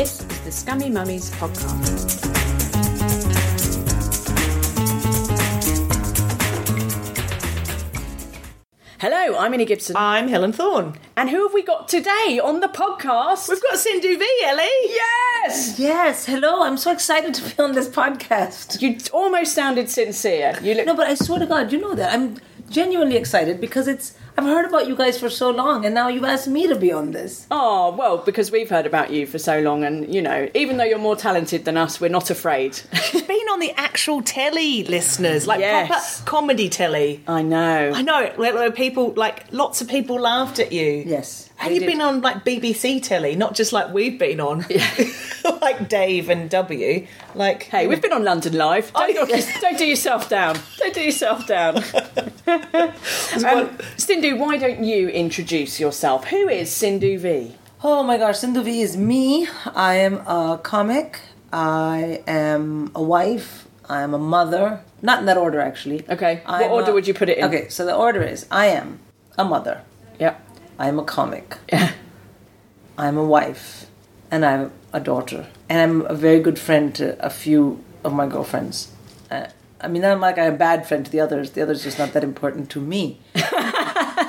[0.00, 2.24] This is the Scummy Mummies podcast.
[8.98, 9.96] Hello, I'm Ellie Gibson.
[9.98, 10.94] I'm Helen Thorne.
[11.18, 13.50] And who have we got today on the podcast?
[13.50, 14.68] We've got Sindhu Vee, Ellie.
[14.84, 15.78] Yes!
[15.78, 16.62] Yes, hello.
[16.62, 18.80] I'm so excited to be on this podcast.
[18.80, 20.58] You almost sounded sincere.
[20.62, 22.14] You look No, but I swear to God, you know that.
[22.14, 22.38] I'm
[22.70, 26.24] genuinely excited because it's I've heard about you guys for so long and now you've
[26.24, 27.46] asked me to be on this.
[27.50, 30.84] Oh, well, because we've heard about you for so long, and you know, even though
[30.84, 32.74] you're more talented than us, we're not afraid.
[33.10, 36.20] She's been on the actual telly, listeners, like Yes.
[36.22, 37.22] proper comedy telly.
[37.26, 37.92] I know.
[37.94, 41.02] I know, where, where people, like, lots of people laughed at you.
[41.06, 41.49] Yes.
[41.60, 41.88] And you've did.
[41.90, 44.64] been on, like, BBC telly, not just like we've been on.
[45.60, 47.06] like Dave and W.
[47.34, 48.92] Like, Hey, we've been on London Live.
[48.92, 50.58] Don't, Oh, don't do yourself down.
[50.78, 51.76] Don't do yourself down.
[52.46, 56.26] um, Sindhu, why don't you introduce yourself?
[56.28, 57.56] Who is Sindhu Vee?
[57.82, 59.46] Oh my gosh, Sindhu Vee is me.
[59.74, 61.20] I am a comic.
[61.52, 63.66] I am a wife.
[63.88, 64.82] I am a mother.
[65.02, 66.04] Not in that order, actually.
[66.08, 66.42] Okay.
[66.44, 67.44] What I'm order a- would you put it in?
[67.44, 69.00] Okay, so the order is I am
[69.38, 69.82] a mother.
[70.80, 70.86] Yep.
[70.86, 71.58] I am a comic.
[72.98, 73.86] I'm a wife.
[74.30, 75.46] And I'm a daughter.
[75.68, 78.92] And I'm a very good friend to a few of my girlfriends.
[79.30, 79.46] Uh,
[79.80, 81.50] I mean, I'm like I'm a bad friend to the others.
[81.50, 83.18] The others just not that important to me.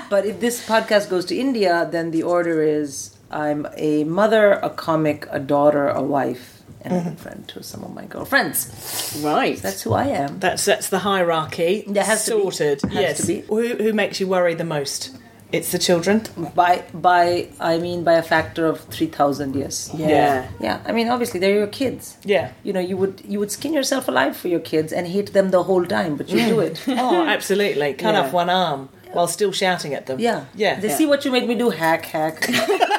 [0.10, 4.70] but if this podcast goes to India, then the order is I'm a mother, a
[4.70, 9.22] comic, a daughter, a wife, and a friend to some of my girlfriends.
[9.24, 9.58] Right.
[9.58, 10.40] That's who I am.
[10.40, 11.84] that's that's the hierarchy.
[11.88, 12.42] There has to be.
[12.42, 12.82] sorted.
[12.82, 13.22] Has yes.
[13.22, 13.42] to be.
[13.42, 15.16] Who, who makes you worry the most?
[15.52, 16.24] It's the children.
[16.56, 19.56] By by, I mean by a factor of three thousand.
[19.56, 19.92] Yes.
[19.94, 20.48] yeah.
[20.60, 20.80] Yeah.
[20.86, 22.18] I mean, obviously they're your kids.
[22.24, 22.52] Yeah.
[22.64, 25.52] you know you would you would skin yourself alive for your kids and hate them
[25.52, 27.94] the whole time but you do it Oh, absolutely.
[27.94, 28.22] Cut Yeah.
[28.22, 30.20] off one arm while still shouting at them.
[30.20, 30.80] yeah Yeah.
[30.80, 32.56] they see what you made me do hack hack you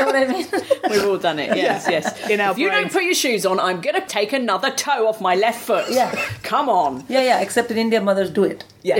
[0.00, 0.46] know what i mean
[0.90, 1.56] We've all done it.
[1.56, 2.28] Yes, yes.
[2.28, 2.82] In our if you brain.
[2.82, 5.86] don't put your shoes on, I'm going to take another toe off my left foot.
[5.88, 6.10] Yeah.
[6.42, 7.04] Come on.
[7.08, 8.96] yeah yeah except in india mothers do it Yeah.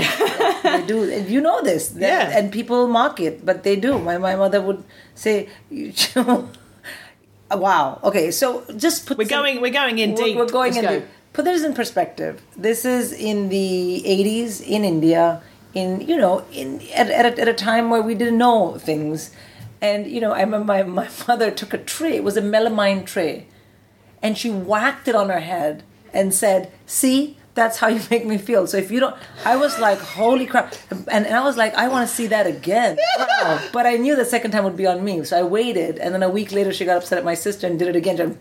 [0.62, 0.96] they do
[1.34, 2.36] you know this They- Yeah.
[2.38, 4.84] and people mock it but they do my, my mother would
[5.14, 5.48] say
[7.50, 9.60] wow okay so just put We're some- going.
[9.60, 10.36] We're going in we're, deep.
[10.36, 11.00] we're going Let's in go.
[11.00, 11.08] deep.
[11.32, 15.42] put this in perspective this is in the 80s in india
[15.74, 19.30] in you know in at, at, a, at a time where we didn't know things
[19.80, 23.04] and you know i remember my, my mother took a tray it was a melamine
[23.04, 23.46] tray
[24.22, 25.82] and she whacked it on her head
[26.12, 28.66] and said see that's how you make me feel.
[28.66, 30.74] So if you don't i was like holy crap.
[30.90, 32.96] And, and i was like i want to see that again.
[33.42, 33.60] Wow.
[33.72, 35.24] but i knew the second time would be on me.
[35.24, 37.78] So i waited and then a week later she got upset at my sister and
[37.78, 38.20] did it again.
[38.20, 38.38] And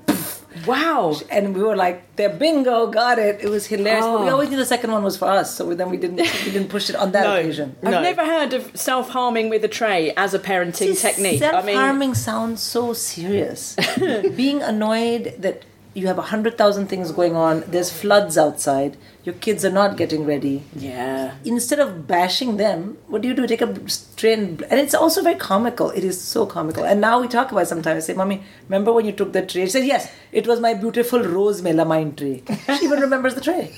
[0.66, 1.16] Wow.
[1.30, 4.06] and we were like, "There, bingo, got it." It was hilarious.
[4.06, 4.34] But we Oh.
[4.34, 6.90] always knew the second one was for us, so then we didn't we didn't push
[6.90, 7.36] it on that No.
[7.38, 7.76] occasion.
[7.84, 8.02] I've No.
[8.02, 11.42] never heard of self harming with a tray as a parenting technique.
[11.42, 13.76] I mean, Self-harming sounds so serious.
[14.36, 17.64] Being annoyed that you have a hundred thousand things going on.
[17.68, 18.96] There's floods outside.
[19.24, 20.64] Your kids are not getting ready.
[20.76, 21.36] yeah.
[21.46, 23.46] Instead of bashing them, what do you do?
[23.48, 25.90] Take a strain, and it's also very comical.
[25.92, 26.84] It is so comical.
[26.84, 28.04] And now we talk about it sometimes.
[28.04, 30.74] I say, "Mommy, remember when you took the tray?" She said, "Yes, it was my
[30.74, 32.44] beautiful rose melamine tray."
[32.78, 33.72] She even remembers the tray.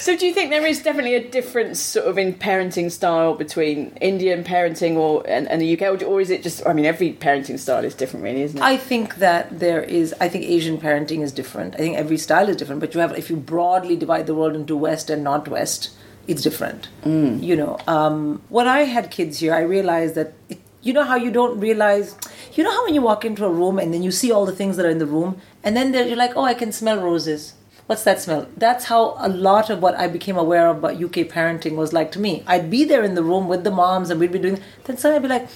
[0.00, 3.96] So, do you think there is definitely a difference, sort of, in parenting style between
[4.00, 6.66] Indian parenting or and, and the UK, or, or is it just?
[6.66, 8.62] I mean, every parenting style is different, really, isn't it?
[8.62, 10.14] I think that there is.
[10.20, 11.74] I think Asian parenting is different.
[11.74, 12.80] I think every style is different.
[12.80, 15.90] But you have, if you broadly divide the world into West and not West,
[16.26, 16.88] it's different.
[17.04, 17.42] Mm.
[17.42, 20.34] You know, um, when I had kids here, I realized that.
[20.48, 22.16] It, you know how you don't realize.
[22.54, 24.54] You know how when you walk into a room and then you see all the
[24.54, 27.54] things that are in the room, and then you're like, oh, I can smell roses.
[27.88, 28.46] What's that smell?
[28.54, 32.12] That's how a lot of what I became aware of about UK parenting was like
[32.12, 32.44] to me.
[32.46, 35.16] I'd be there in the room with the moms and we'd be doing, then suddenly
[35.16, 35.48] I'd be like,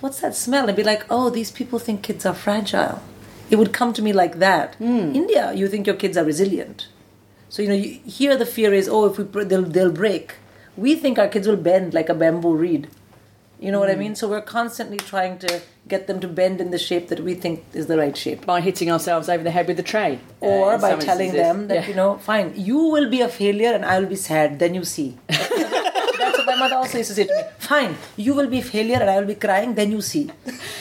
[0.00, 0.70] what's that smell?
[0.70, 3.02] I'd be like, oh, these people think kids are fragile.
[3.50, 4.76] It would come to me like that.
[4.76, 5.14] Hmm.
[5.14, 6.88] India, you think your kids are resilient.
[7.50, 10.36] So, you know, you, here the fear is, oh, if we, they'll, they'll break.
[10.78, 12.88] We think our kids will bend like a bamboo reed.
[13.64, 14.14] You know what I mean?
[14.20, 15.50] So we're constantly trying to
[15.92, 18.40] get them to bend in the shape that we think is the right shape.
[18.50, 20.12] By hitting ourselves over the head with the tray.
[20.42, 21.88] uh, or in by telling them that Yeah.
[21.90, 24.84] you know fine you will be a failure and i will be sad then you
[24.94, 25.08] see.
[25.28, 27.42] That's what my mother also used to say to me.
[27.70, 27.92] Fine
[28.26, 30.24] you will be a failure and i will be crying then you see.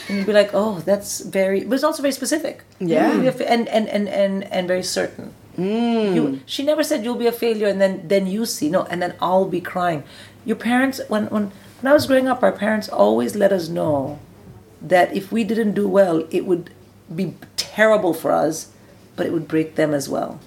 [0.07, 2.63] And you'll be like oh that's very but it's also very specific.
[2.79, 3.07] Yeah.
[3.07, 5.33] You will be a fa- and, and and and and very certain.
[5.57, 8.69] You, she never said you'll be a failure and then then you see.
[8.77, 10.03] No and then i'll be crying.
[10.51, 11.51] Your parents when when
[11.83, 14.17] when i was growing up our parents always let us know
[14.83, 16.69] that if we didn't do well, it would
[17.13, 18.69] be terrible for us,
[19.15, 20.39] but it would break them as well.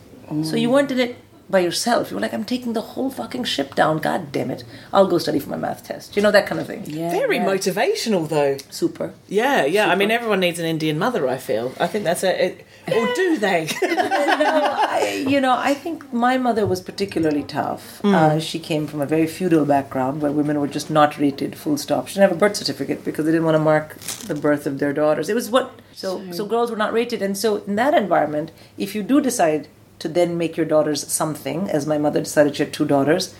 [0.43, 0.73] So you mm.
[0.73, 1.17] weren't in it
[1.48, 2.10] by yourself.
[2.10, 3.98] You're like, I'm taking the whole fucking ship down.
[3.98, 4.64] God damn it.
[4.93, 6.16] I'll go study for my math test.
[6.16, 6.84] You know, that kind of thing.
[6.87, 7.46] Yeah, Very yeah.
[7.46, 8.56] motivational, though.
[8.70, 9.14] Super.
[9.28, 9.88] Yeah, yeah.
[9.90, 11.28] I mean, everyone needs an Indian mother.
[11.28, 11.72] I feel.
[11.78, 12.46] I think that's a.
[12.46, 13.69] It, or do they?
[13.82, 18.04] I, you know, I think my mother was particularly tough.
[18.04, 21.76] Uh, she came from a very feudal background where women were just not rated, full
[21.76, 22.08] stop.
[22.08, 24.78] She didn't have a birth certificate because they didn't want to mark the birth of
[24.78, 25.28] their daughters.
[25.28, 28.94] It was what so so girls were not rated, and so in that environment, if
[28.94, 32.72] you do decide to then make your daughters something, as my mother decided she had
[32.72, 33.34] two daughters,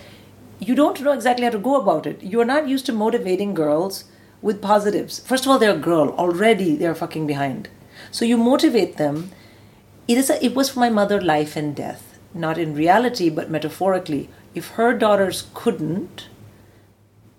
[0.59, 2.21] you don't know exactly how to go about it.
[2.23, 4.05] You are not used to motivating girls
[4.41, 5.19] with positives.
[5.19, 7.69] First of all, they're a girl already; they're fucking behind.
[8.11, 9.31] So you motivate them
[10.07, 13.51] it is a, it was for my mother life and death not in reality but
[13.51, 16.27] metaphorically if her daughters couldn't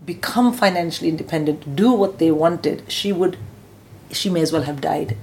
[0.04, 3.36] become financially independent do what they wanted she would
[4.10, 5.16] she may as well have died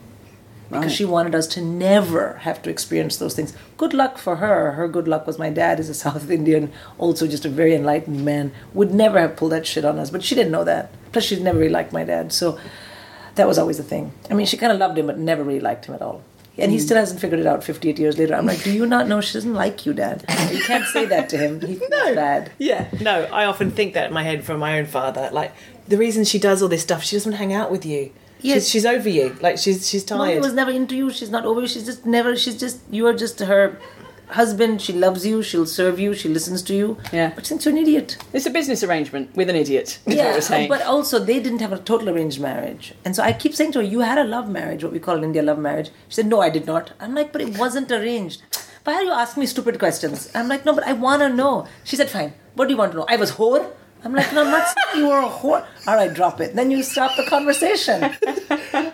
[0.69, 0.91] because Right.
[0.91, 4.87] she wanted us to never have to experience those things good luck for her her
[4.87, 8.51] good luck was my dad is a south indian also just a very enlightened man
[8.73, 11.39] would never have pulled that shit on us but she didn't know that plus she
[11.39, 12.59] never really liked my dad so
[13.35, 14.13] that was always the thing.
[14.29, 16.23] I mean, she kind of loved him, but never really liked him at all.
[16.57, 16.81] And he mm.
[16.81, 18.33] still hasn't figured it out 58 years later.
[18.33, 20.23] I'm like, do you not know she doesn't like you, Dad?
[20.51, 21.59] You can't say that to him.
[21.59, 22.51] He feels bad.
[22.57, 22.89] yeah.
[23.01, 25.29] No, I often think that in my head from my own father.
[25.33, 25.53] Like
[25.85, 28.13] the reason she does all this stuff, she doesn't hang out with you.
[28.45, 28.63] Yes.
[28.63, 29.27] She's, she's over you.
[29.41, 30.43] Like she's she's Mommy tired.
[30.43, 31.11] was never into you.
[31.11, 31.67] She's not over you.
[31.67, 33.63] She's just never, she's just, you are just her
[34.29, 34.81] husband.
[34.81, 35.41] She loves you.
[35.43, 36.13] She'll serve you.
[36.13, 36.97] She listens to you.
[37.13, 37.31] Yeah.
[37.35, 38.17] But since you're an idiot.
[38.33, 39.99] It's a business arrangement with an idiot.
[40.05, 40.69] Is what we're saying.
[40.69, 43.79] but also they didn't have a total arranged marriage, and so I keep saying to
[43.79, 46.27] her, "You had a love marriage, what we call in India love marriage." She said,
[46.27, 48.41] "No, I did not." I'm like, "But it wasn't arranged."
[48.83, 50.29] Why are you asking me stupid questions?
[50.35, 52.33] I'm like, "No, but I want to know." She said, "Fine.
[52.55, 53.71] What do you want to know?" I was whore.
[54.05, 56.55] I'm like, "No, I'm not saying you were a whore." All right, drop it.
[56.55, 58.03] Then you stop the conversation.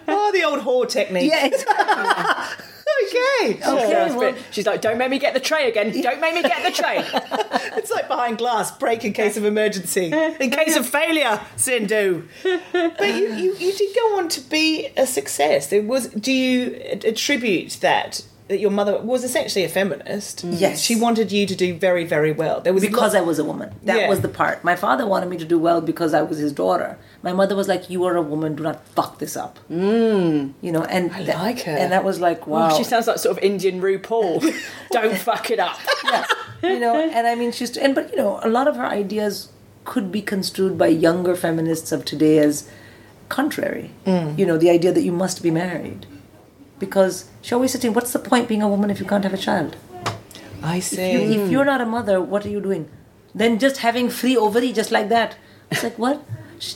[0.07, 1.29] oh, the old whore technique.
[1.31, 2.67] Yeah, exactly.
[3.07, 3.59] Okay.
[3.65, 5.91] Okay, well- She's like, don't make me get the tray again.
[6.01, 7.03] Don't make me get the tray.
[7.77, 12.23] It's like behind glass, break in case of emergency, in case of failure, Sindhu.
[12.43, 15.71] But you, you, you did go on to be a success.
[15.71, 16.09] It was.
[16.09, 20.43] Do you attribute that that your mother was essentially a feminist?
[20.43, 20.79] Yes.
[20.81, 22.61] she wanted you to do very, very well.
[22.61, 23.73] There was because lot- I was a woman.
[23.83, 24.09] That Yeah.
[24.09, 24.63] was the part.
[24.63, 26.97] My father wanted me to do well because I was his daughter.
[27.23, 28.55] My mother was like, "You are a woman.
[28.55, 30.53] Do not fuck this up." Mm.
[30.61, 31.71] You know, and I like her.
[31.81, 32.69] And that was like, wow.
[32.71, 34.33] Oh, she sounds like sort of Indian RuPaul.
[34.91, 35.77] don't fuck it up.
[36.05, 36.25] yeah.
[36.63, 39.49] you know, and I mean, she's and but you know, a lot of her ideas
[39.85, 42.69] could be construed by younger feminists of today as
[43.29, 43.91] contrary.
[44.05, 46.05] You know, the idea that you must be married,
[46.81, 49.23] because she always said to me, "What's the point being a woman if you can't
[49.29, 49.77] have a child?
[50.61, 51.11] I You- see.
[51.35, 51.51] If hmm.
[51.53, 52.83] you're not a mother, what are you doing?
[53.41, 55.35] Then just having free ovary, just like that."
[55.71, 56.21] It's like what?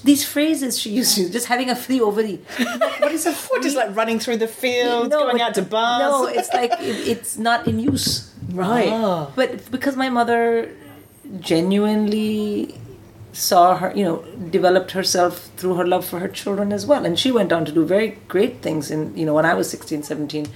[0.04, 2.40] These phrases she used just having a free ovary.
[2.58, 3.58] Like, what is a free?
[3.58, 6.02] What, just like running through the fields, No, going out to bars?
[6.02, 8.32] No, it's like it, it's not in use.
[8.64, 8.90] Right.
[9.36, 10.72] But because my mother
[11.40, 12.74] genuinely
[13.36, 17.06] saw her, you know, developed herself through her love for her children as well.
[17.06, 19.70] And she went on to do very great things in, you know, when I was
[19.70, 20.48] 16, 17.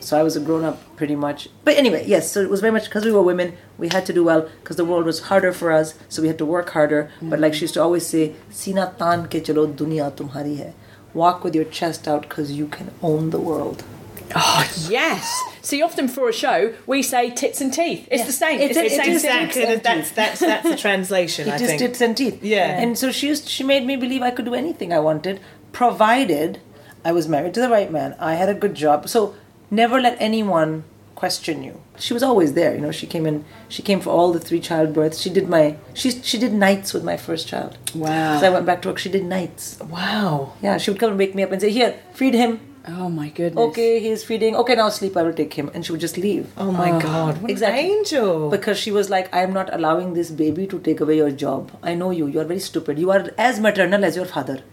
[0.00, 1.48] So I was a grown up pretty much.
[1.62, 4.12] But anyway, yes, so it was very much because we were women, we had to
[4.12, 7.12] do well because the world was harder for us, so we had to work harder.
[7.22, 10.74] But like she used to always say, Sina tan ke chalo dunya tumhari hai.
[11.14, 13.84] Walk with your chest out because you can own the world.
[14.36, 15.42] Oh, yes.
[15.62, 18.06] See, often for a show, we say tits and teeth.
[18.10, 18.26] It's Yeah.
[18.26, 18.60] the same.
[18.60, 19.76] It's- It's, the same exactly-.
[19.76, 21.48] That's that's that's the translation.
[21.50, 21.78] I It is think.
[21.80, 22.42] tits and teeth.
[22.42, 22.80] Yeah.
[22.80, 25.40] And so she used she made me believe I could do anything I wanted,
[25.72, 26.60] provided
[27.04, 28.14] I was married to the right man.
[28.18, 29.08] I had a good job.
[29.08, 29.34] So
[29.70, 31.80] never let anyone question you.
[31.98, 32.90] She was always there, you know.
[32.90, 33.44] She came in.
[33.68, 35.20] She came for all the three childbirths.
[35.22, 35.76] She did my.
[35.94, 37.78] She she did nights with my first child.
[37.94, 38.40] Wow.
[38.40, 38.98] So I went back to work.
[38.98, 39.78] She did nights.
[39.98, 40.52] wow.
[40.62, 43.30] Yeah, she would come and wake me up and say, "Here, feed him." Oh my
[43.30, 43.62] goodness.
[43.70, 44.54] Okay, he's feeding.
[44.56, 45.16] Okay, now sleep.
[45.16, 46.52] I will take him, and she would just leave.
[46.58, 47.40] Oh my God!
[47.40, 47.80] What Exactly.
[47.80, 48.50] an angel.
[48.50, 51.70] Because she was like, I am not allowing this baby to take away your job.
[51.82, 52.26] I know you.
[52.26, 52.98] You are very stupid.
[52.98, 54.60] You are as maternal as your father.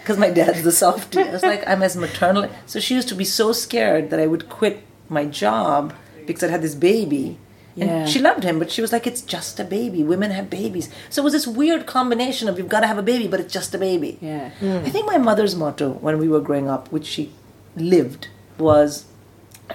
[0.00, 1.20] Because my dad's the softie.
[1.20, 2.50] I was like, I'm as maternal.
[2.66, 5.94] So she used to be so scared that I would quit my job
[6.26, 7.38] because I had this baby.
[7.76, 8.06] And Yeah.
[8.06, 10.02] she loved him, but she was like, it's just a baby.
[10.04, 10.88] Women have babies.
[11.10, 13.52] So it was this weird combination of you've got to have a baby, but it's
[13.52, 14.16] just a baby.
[14.20, 14.50] Yeah.
[14.62, 17.32] I think my mother's motto when we were growing up, which she
[17.76, 18.28] lived,
[18.58, 19.06] was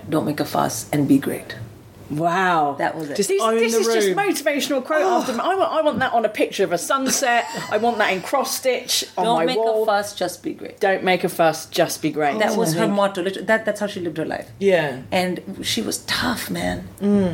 [0.07, 1.55] don't make a fuss and be great.
[2.09, 2.75] Wow.
[2.79, 3.17] That was it.
[3.17, 6.13] Just, this Own this the is just motivational quote after I want I want that
[6.13, 7.45] on a picture of a sunset.
[7.71, 10.79] I want that in cross stitch on Don't my make a fuss, just be great.
[10.79, 12.39] Don't make a fuss, just be great.
[12.39, 13.23] That was her motto.
[13.23, 14.49] That, that's how she lived her life.
[14.59, 15.01] yeah.
[15.11, 16.87] And she was tough, man.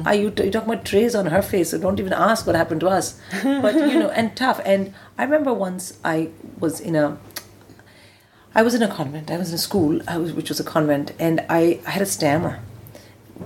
[0.05, 2.81] Are you, you talking about trays on her face, so don't even ask what happened
[2.81, 3.19] to us.
[3.43, 4.59] But, you know, and tough.
[4.65, 6.29] And I remember once I
[6.59, 7.17] was in a,
[8.53, 9.31] I was in a convent.
[9.31, 12.01] I was in a school, I was, which was a convent, and I, I had
[12.01, 12.59] a stammer.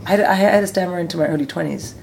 [0.05, 1.93] I had, I had a stammer into my early 20s.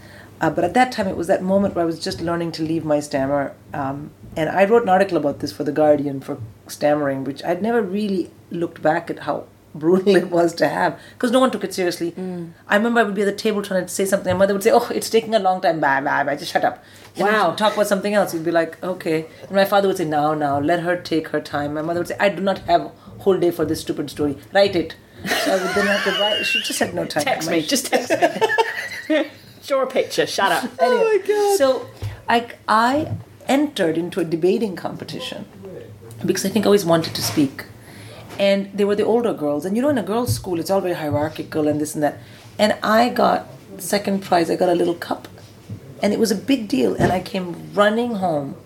[0.41, 2.63] Uh, but at that time, it was that moment where I was just learning to
[2.63, 3.55] leave my stammer.
[3.73, 6.39] Um, and I wrote an article about this for The Guardian for
[6.69, 9.45] stammering, which I'd never really looked back at how
[9.77, 12.15] brutal it was to have because no one took it seriously.
[12.67, 14.33] I remember I would be at the table trying to say something.
[14.33, 15.81] My mother would say, "Oh, it's taking a long time.
[15.81, 16.35] Bye, bye, bye.
[16.37, 16.83] Just shut up."
[17.15, 17.53] And Wow.
[17.53, 18.33] talk about something else.
[18.33, 21.43] You'd be like, "Okay." And my father would say, "Now, now, let her take her
[21.43, 24.09] time." My mother would say, "I do not have a whole day for this stupid
[24.11, 24.39] story.
[24.55, 26.45] Write it." So I would then have to write.
[26.45, 27.25] She just had no time.
[27.25, 28.11] text My- me, just text
[29.09, 29.31] me.
[29.67, 30.27] Draw a picture.
[30.27, 30.71] Shut up.
[30.81, 31.59] Anyway, oh my god!
[31.59, 31.87] So
[32.29, 33.17] I I
[33.49, 35.47] entered into a debating competition
[36.25, 37.65] because I think I always wanted to speak,
[38.39, 40.81] and they were the older girls, and you know in a girls' school it's all
[40.81, 42.19] very hierarchical and this and that,
[42.59, 43.47] and I got
[43.79, 44.51] second prize.
[44.51, 45.27] I got a little cup,
[46.03, 48.57] and it was a big deal, and I came running home.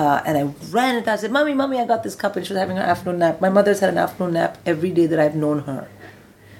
[0.00, 2.52] Uh, and I ran and I said, "Mommy, mommy, I got this cup." And she
[2.52, 3.40] was having her afternoon nap.
[3.46, 5.88] My mother's had an afternoon nap every day that I've known her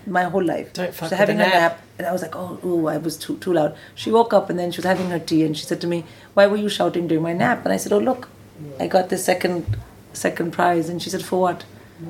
[0.07, 0.73] my whole life.
[0.73, 1.53] Don't She fuck was having a nap.
[1.55, 3.77] nap, and I was like, oh, ooh, I was too too loud.
[3.95, 6.05] She woke up and then she was having her tea, and she said to me,
[6.35, 8.29] "Why were you shouting during my nap?" And I said, "Oh, look,
[8.81, 9.77] I got the second
[10.13, 11.65] second prize." And she said, "For what?"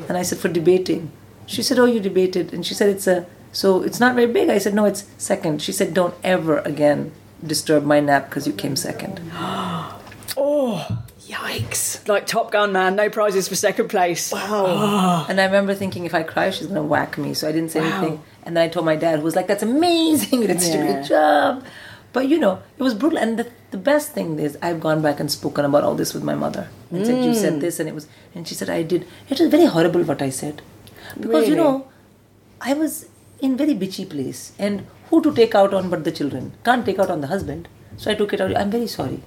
[0.09, 1.11] And I said, "For debating."
[1.47, 4.49] She said, "Oh, you debated," and she said, "It's a so it's not very big."
[4.49, 5.61] I said, "No, it's second.
[5.61, 7.13] She said, "Don't ever again
[7.55, 9.21] disturb my nap because you came second.
[11.29, 12.09] Yikes!
[12.09, 12.97] Like Top Gun, man.
[12.97, 14.33] No prizes for second place.
[14.33, 14.65] Wow.
[14.67, 15.27] Ah.
[15.29, 17.35] And I remember thinking, if I cry, she's going to whack me.
[17.35, 18.23] So I didn't say anything.
[18.45, 20.41] And then I told my dad, who was like, that's amazing.
[20.43, 20.93] You did a Yeah.
[20.93, 21.65] great job.
[22.15, 23.19] But, you know, it was brutal.
[23.19, 26.25] And the, the best thing is, I've gone back and spoken about all this with
[26.25, 26.69] my mother.
[26.91, 27.61] And said, you said mm.
[27.61, 27.79] this.
[27.79, 29.07] And it was, and she said, I did.
[29.29, 30.63] It was very horrible what I said.
[31.21, 31.89] Because, you know,
[32.63, 33.07] I was
[33.41, 34.53] in very bitchy place.
[34.59, 36.53] And who to take out on but the children?
[36.65, 37.69] Can't take out on the husband.
[37.99, 38.57] So I took it out.
[38.57, 39.21] I'm very sorry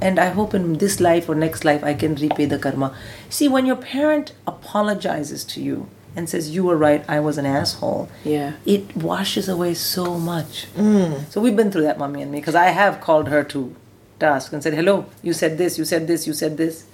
[0.00, 2.96] and I hope in this life or next life I can repay the karma.
[3.28, 7.46] See, when your parent apologizes to you and says, You were right, I was an
[7.46, 8.54] asshole, Yeah.
[8.64, 10.66] it washes away so much.
[10.74, 11.30] Mm.
[11.30, 13.74] So we've been through that, mommy and me, because I have called her to
[14.18, 16.86] task and said, Hello, you said this, you said this, you said this.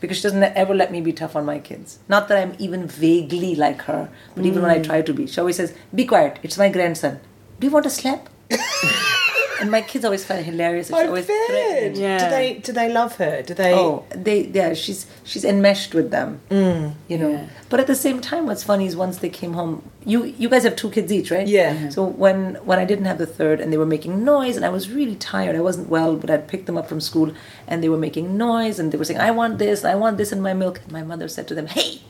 [0.00, 2.00] Because she doesn't ever let me be tough on my kids.
[2.08, 4.84] Not that I'm even vaguely like her, but even when I mm.
[4.84, 5.28] try to be.
[5.28, 7.20] She always says, Be quiet, it's my grandson.
[7.60, 8.28] Do you want a slap?
[9.62, 10.88] and my kids always find it hilarious.
[10.88, 11.46] and I always bet.
[11.46, 11.98] threatens.
[11.98, 12.18] Yeah.
[12.22, 13.42] Do they do they love her?
[13.42, 13.72] Do they?
[13.72, 16.40] Oh, they yeah, she's she's enmeshed with them.
[16.50, 16.94] Mm.
[17.08, 17.30] you know.
[17.30, 17.46] Yeah.
[17.70, 20.64] But at the same time, what's funny is once they came home, you you guys
[20.64, 21.46] have two kids each, right?
[21.46, 21.88] Yeah.
[21.88, 24.72] So when when I didn't have the third, and they were making noise, and I
[24.78, 27.32] was really tired, I wasn't well, but I'd picked them up from school,
[27.68, 30.32] and they were making noise, and they were saying, "I want this, I want this
[30.32, 32.02] in my milk." My mother said to them, "Hey,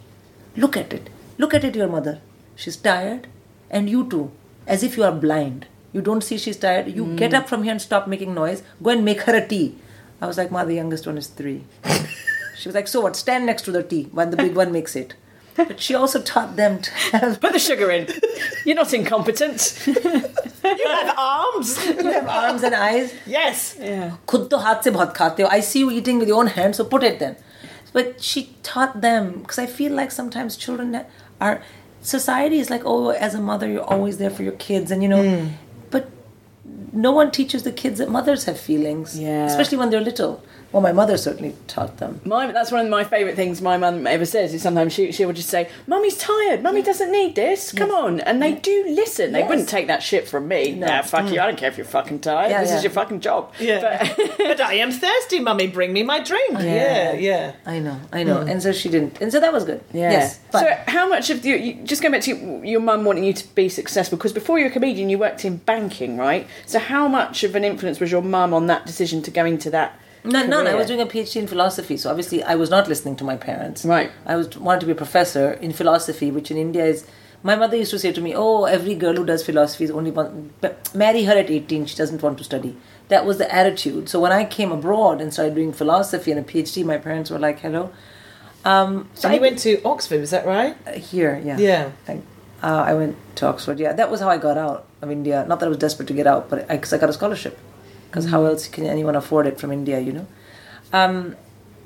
[0.56, 2.20] look at it, look at it, your mother.
[2.56, 3.28] She's tired,
[3.70, 4.24] and you too,
[4.66, 6.87] as if you are blind." You don't see she's tired.
[6.95, 7.15] You Mm.
[7.17, 8.63] get up from here and stop making noise.
[8.83, 9.75] Go and make her a tea.
[10.21, 11.63] I was like, Ma, the youngest one is three.
[12.57, 13.15] she was like, So what?
[13.15, 15.13] Stand next to the tea when the big one makes it.
[15.55, 18.07] But she also taught them to have, Put the sugar in.
[18.65, 19.83] You're not incompetent.
[19.87, 21.77] You have arms.
[21.85, 23.13] have arms and eyes.
[23.25, 23.75] yes.
[23.79, 24.11] Yeah.
[24.27, 25.49] खुद तो हाथ से बहुत खाते हो.
[25.51, 27.35] I see you eating with your own hands, so put it then.
[27.93, 30.99] But she taught them because I feel like sometimes children
[31.41, 31.61] are
[32.01, 35.09] society is like, oh, as a mother, you're always there for your kids, and you
[35.09, 35.60] know, but
[36.92, 39.46] no one teaches the kids that mothers have feelings, Yeah.
[39.46, 40.42] especially when they're little.
[40.72, 42.20] Well, my mother certainly taught them.
[42.24, 45.26] My, that's one of my favourite things my mum ever says is sometimes she, she
[45.26, 48.20] will just say, Mummy's tired, Mummy doesn't need this, come on.
[48.20, 49.32] And they do listen.
[49.32, 49.50] They Yes.
[49.50, 50.72] wount take that shit from me.
[50.72, 51.42] Nah, fuck you, mm.
[51.42, 52.50] I don't care if you're fucking tired.
[52.50, 52.76] Yeah, this yeah.
[52.76, 53.52] is your fucking job.
[53.58, 53.80] Yeah.
[54.16, 55.66] But, but I am thirsty, mummy.
[55.66, 56.52] Bring me my drink.
[56.52, 57.52] Yeah, yeah.
[57.66, 58.50] I know, I know, mm.
[58.50, 59.82] and so she didn't, and so that was good.
[59.92, 60.10] Yeah.
[60.10, 63.24] Yes, but so, how much of you, you just going back to your mum wanting
[63.24, 64.16] you to be successful?
[64.16, 66.46] Because before you were a comedian, you worked in banking, right?
[66.66, 69.68] So, how much of an influence was your mum on that decision to go into
[69.70, 70.66] that No, none.
[70.66, 73.36] I was doing a PhD in philosophy, so obviously I was not listening to my
[73.36, 73.84] parents.
[73.84, 74.10] Right.
[74.24, 77.04] I was wanted to be a professor in philosophy, which in India is.
[77.44, 80.12] My mother used to say to me, "Oh, every girl who does philosophy is only
[80.12, 80.52] one.
[80.94, 81.86] Marry her at eighteen.
[81.86, 82.76] She doesn't want to study."
[83.08, 84.08] That was the attitude.
[84.08, 87.40] So when I came abroad and started doing philosophy and a PhD, my parents were
[87.40, 87.90] like, "Hello."
[88.64, 90.76] Um, so And I you went to Oxford, was that right?
[90.86, 91.90] uh, here, yeah, Yeah.
[92.06, 92.20] I,
[92.62, 93.80] uh, I went to Oxford.
[93.80, 95.44] Yeah, that was how I got out of India.
[95.48, 97.58] Not that I was desperate to get out, but because I, got a scholarship.
[98.12, 99.98] Because how else can anyone afford it from India?
[99.98, 100.26] You know.
[100.92, 101.34] Um,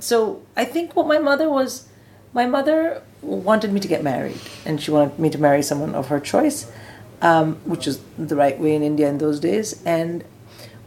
[0.01, 1.87] so I think what my mother was,
[2.33, 6.09] my mother wanted me to get married, and she wanted me to marry someone of
[6.09, 6.69] her choice,
[7.23, 9.81] um, which is the right way in India in those days.
[9.87, 10.25] And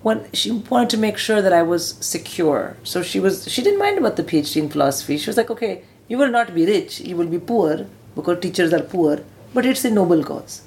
[0.01, 3.79] when she wanted to make sure that I was secure, so she was she didn't
[3.79, 5.17] mind about the PhD in philosophy.
[5.17, 8.73] She was like, okay, you will not be rich, you will be poor because teachers
[8.73, 9.21] are poor,
[9.53, 10.63] but it's a noble cause.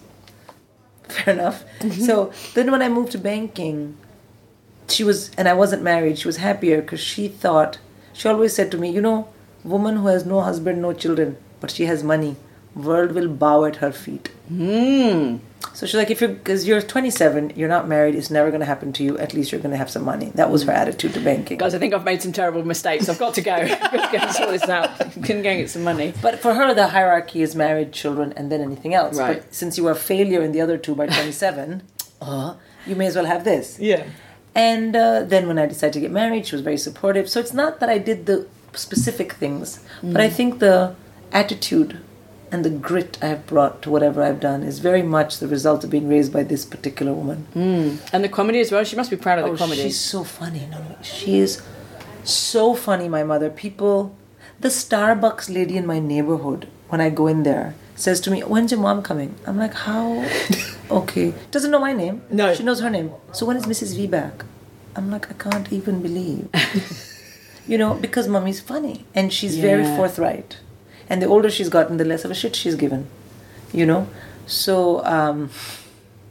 [1.09, 1.65] Fair enough.
[1.99, 3.99] So then when I moved to banking,
[4.89, 7.79] she was and i wasn't married she was happier because she thought
[8.13, 9.29] she always said to me you know
[9.65, 12.37] woman who has no husband no children but she has money
[12.75, 15.37] world will bow at her feet Hmm.
[15.73, 18.67] so she's like if you're because you're 27 you're not married it's never going to
[18.67, 21.15] happen to you at least you're going to have some money that was her attitude
[21.15, 23.09] to banking Guys, I think I've made some terrible mistakes.
[23.09, 23.55] I've got to go.
[23.55, 24.91] I've got to go sort this out.
[25.01, 26.13] I'm going to go and get some money.
[26.21, 29.41] but for her the hierarchy is married children and then anything else Right.
[29.43, 31.83] but since you were a failure in the other two by 27
[32.21, 32.55] uh,
[32.87, 34.05] you may as well have this Yeah.
[34.55, 37.29] And uh, then when I decided to get married, she was very supportive.
[37.29, 40.95] So it's not that I did the specific things, but I think the
[41.33, 41.99] attitude
[42.51, 45.85] and the grit I have brought to whatever I've done is very much the result
[45.85, 47.47] of being raised by this particular woman.
[48.13, 48.85] And the comedy as well.
[48.85, 49.83] She must be proud of the Oh, comedy.
[49.83, 50.67] she's so funny.
[50.71, 51.63] No, she is
[52.25, 53.09] so funny.
[53.09, 54.15] My mother, people,
[54.61, 58.71] the Starbucks lady in my neighborhood, when I go in there, says to me, "When's
[58.73, 60.05] your mom coming?" I'm like, "How?"
[61.01, 62.23] okay, doesn't know my name.
[62.31, 62.53] No.
[62.55, 63.09] she knows her name.
[63.33, 63.97] So when is Mrs.
[63.97, 64.45] V back?
[64.97, 66.49] I'm like, I can't even believe.
[67.71, 70.59] you know, because mommy's funny and she's very forthright,
[71.09, 73.07] and the older she's gotten, the less of a shit she's given.
[73.73, 74.07] You know,
[74.47, 75.49] so um,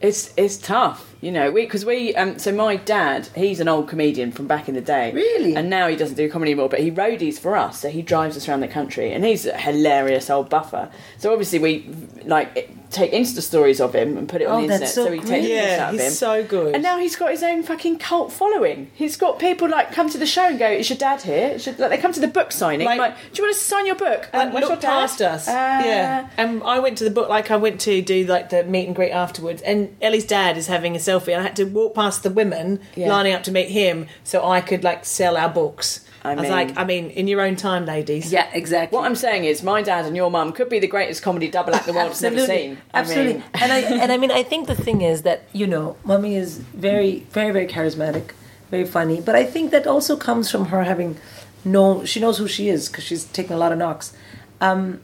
[0.02, 1.52] It's it's tough, you know.
[1.52, 5.12] Because we um so my dad he's an old comedian from back in the day,
[5.14, 5.56] Really?
[5.56, 6.70] and now he doesn't do comedy anymore.
[6.70, 9.58] But he roadies for us, so he drives us around the country, and he's a
[9.58, 10.90] hilarious old buffer.
[11.18, 11.90] So obviously we
[12.26, 14.90] like take Insta stories of him and put it on Oh, the internet.
[14.90, 16.12] so So, we take Yeah, out of he's him.
[16.14, 16.74] so good.
[16.74, 18.92] And now he's got his own fucking cult following.
[18.94, 21.76] He's got people like come to the show and go, "Is your dad here?" Your-"
[21.78, 22.86] like they come to the book signing.
[22.86, 24.28] Like- Like, do you want to sign your book?
[24.34, 25.48] Like, Um, look your dad?" past us.
[25.48, 26.28] Uh, yeah.
[26.38, 28.96] And I went to the book, like, I went to do, like, the meet and
[28.96, 29.62] greet afterwards.
[29.62, 31.34] And Ellie's dad is having a selfie.
[31.34, 33.10] And I had to walk past the women Yeah.
[33.10, 36.02] lining up to meet him so I could, like, sell our books.
[36.24, 38.32] I I, was mean- like, I mean, in your own time, ladies.
[38.32, 38.96] yeah, exactly.
[38.96, 41.74] What I'm saying is, my dad and your mum could be the greatest comedy double
[41.74, 42.78] act the world's never seen.
[42.94, 43.34] I Absolutely.
[43.34, 46.36] mean- and I and I mean I think the thing is that, you know, mummy
[46.36, 48.26] is very, very, very charismatic,
[48.70, 49.20] very funny.
[49.20, 51.18] But I think that also comes from her having
[51.66, 54.14] no she knows who she is because she's taken a lot of knocks.
[54.62, 55.00] Um,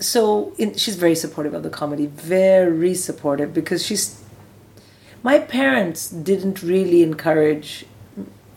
[0.00, 4.21] so in, she's very supportive of the comedy, very supportive because she's
[5.22, 7.86] my parents didn't really encourage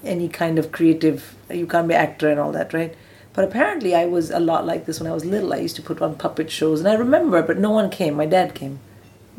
[0.04, 2.96] any kind of creative you can't be actor and all that right?
[3.34, 5.54] But apparently i was a lot like this when i was little.
[5.54, 8.16] I used to put on puppet shows and i remember but no one came.
[8.16, 8.80] My dad came.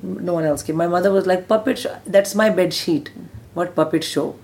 [0.03, 0.77] No one else came.
[0.77, 3.11] My mother was like puppet show that's my bed sheet.
[3.55, 4.37] What puppet show?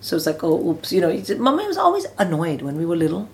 [0.00, 3.28] So it's like oh oops you know mommy was always annoyed when we were little.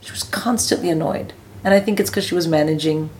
[0.00, 1.32] She was constantly annoyed.
[1.64, 3.10] And i think it's because she was managing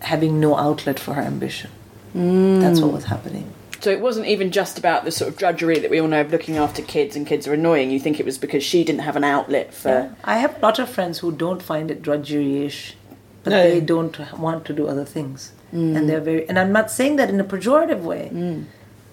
[0.00, 1.70] having no outlet for her ambition.
[2.16, 2.60] Mm.
[2.60, 5.90] That's what was happening So it wasn't even just about the sort of drudgery that
[5.90, 7.90] we all know of looking after kids and kids are annoying.
[7.90, 9.88] You think it was because she didn't have an outlet for.
[9.88, 10.10] Yeah.
[10.22, 12.94] I have a lot of friends who don't find it drudgery-ish,
[13.42, 13.62] but No.
[13.62, 15.96] they don't want to do other things, mm.
[15.96, 16.46] and they're very.
[16.48, 18.30] And I'm not saying that in a pejorative way.
[18.32, 18.64] Mm.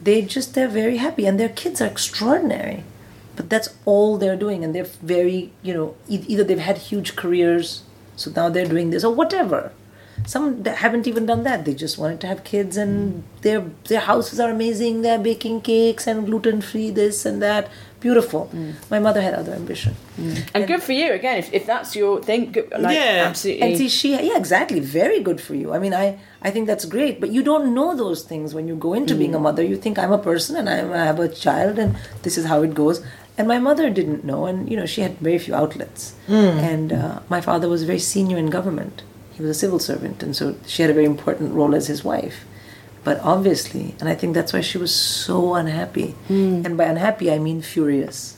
[0.02, 2.84] They just they're very happy, and their kids are extraordinary,
[3.38, 7.16] but that's all they're doing, and they're very you know e- either they've had huge
[7.16, 7.84] careers,
[8.18, 9.72] so now they're doing this or whatever.
[10.28, 11.64] Some haven't even done that.
[11.66, 13.62] They just wanted to have kids, and their
[13.92, 15.02] their houses are amazing.
[15.02, 17.70] They're baking cakes and gluten free, this and that.
[18.00, 18.44] Beautiful.
[18.54, 18.74] Mm.
[18.92, 19.96] My mother had other ambition.
[20.20, 20.50] Mm.
[20.54, 21.38] And good for you again.
[21.40, 23.26] If, if that's your thing, good, like, Yeah.
[23.28, 23.64] absolutely.
[23.64, 24.80] And see, she, yeah, exactly.
[24.80, 25.74] Very good for you.
[25.74, 27.20] I mean, I, I think that's great.
[27.20, 29.48] But you don't know those things when you go into being a mm.
[29.50, 29.64] mother.
[29.64, 32.62] You think I'm a person and I'm, I have a child and this is how
[32.62, 33.02] it goes.
[33.36, 36.16] And my mother didn't know, and you know, she had very few outlets.
[36.28, 39.04] And uh, my father was very senior in government.
[39.38, 42.04] He was a civil servant, and so she had a very important role as his
[42.04, 42.44] wife.
[43.04, 46.16] But obviously, and I think that's why she was so unhappy.
[46.28, 46.64] Hmm.
[46.66, 48.36] And by unhappy, I mean furious.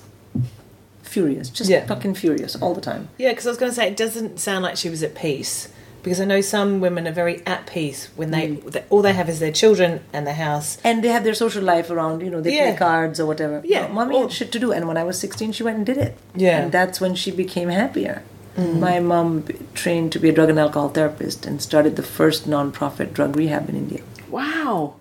[1.04, 1.86] Furious, just Yeah.
[1.88, 3.08] fucking furious all the time.
[3.18, 5.70] Yeah, because I was going to say, it doesn't sound like she was at peace
[6.04, 8.70] Because I know some women are very at peace when they, hmm.
[8.70, 10.78] they all they have is their children and their house.
[10.84, 12.70] and they have their social life around, you know, they Yeah.
[12.70, 13.62] play cards or whatever.
[13.66, 13.88] Yeah.
[13.88, 14.72] No, mommy Or- had shit to do.
[14.72, 16.16] And when I was 16, she went and did it.
[16.36, 16.60] Yeah.
[16.62, 18.22] And that's when she became happier.
[18.60, 18.80] Mm-hmm.
[18.80, 23.14] My mom trained to be a drug and alcohol therapist and started the first non-profit
[23.14, 24.02] drug rehab in India.
[24.30, 24.96] Wow.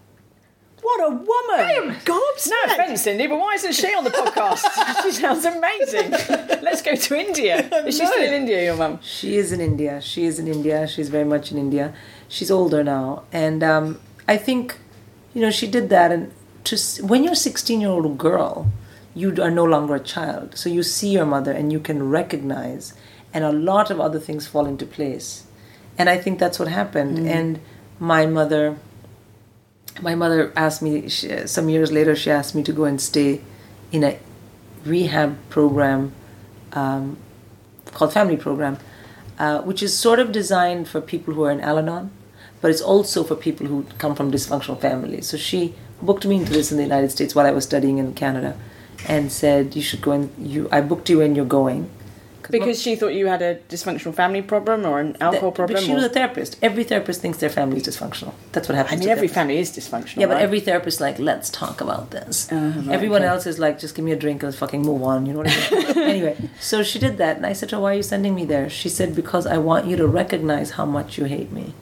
[0.81, 1.97] What a woman!
[2.05, 2.68] Gobsmacked.
[2.68, 5.03] No offence, Cindy, but why isn't she on the podcast?
[5.03, 6.11] she sounds amazing.
[6.62, 7.68] Let's go to India.
[7.87, 8.99] Is she still in India, your mum?
[9.03, 10.01] She is in India.
[10.01, 10.87] She is in India.
[10.87, 11.94] She's very much in India.
[12.29, 14.79] She's older now, and um, I think,
[15.35, 16.11] you know, she did that.
[16.11, 16.33] And
[16.64, 18.71] to when you're a 16 year old girl,
[19.14, 20.57] you are no longer a child.
[20.57, 22.94] So you see your mother, and you can recognize,
[23.32, 25.46] and a lot of other things fall into place.
[25.96, 27.18] And I think that's what happened.
[27.28, 27.60] And
[27.98, 28.76] my mother,
[30.00, 32.14] my mother asked me she, some years later.
[32.14, 33.40] She asked me to go and stay
[33.90, 34.18] in a
[34.84, 36.12] rehab program
[36.72, 37.16] um,
[37.86, 38.78] called Family Program,
[39.38, 42.10] uh, which is sort of designed for people who are in Al Anon,
[42.60, 45.26] but it's also for people who come from dysfunctional families.
[45.26, 48.14] So she booked me into this in the United States while I was studying in
[48.14, 48.56] Canada,
[49.06, 50.68] and said, "You should go and you.
[50.70, 51.90] I booked you and you're going."
[52.50, 55.74] 'Cause Because she thought you had a dysfunctional family problem or an alcohol That- problem?
[55.76, 56.56] But she or- was a therapist.
[56.62, 58.32] Every therapist thinks their family is dysfunctional.
[58.52, 59.02] That's what happens.
[59.02, 59.32] I mean, every therapists.
[59.32, 60.16] family is dysfunctional.
[60.20, 60.42] Yeah, but right?
[60.44, 62.48] every therapist is like, let's talk about this.
[62.50, 65.26] Uh-huh, Everyone else is like, just give me a drink and let's fucking move on.
[65.26, 65.98] You know what I mean?
[66.14, 68.46] anyway, so she did that, and I said to her, "Why are you sending me
[68.46, 71.74] there?" She said, "Because I want you to recognize how much you hate me,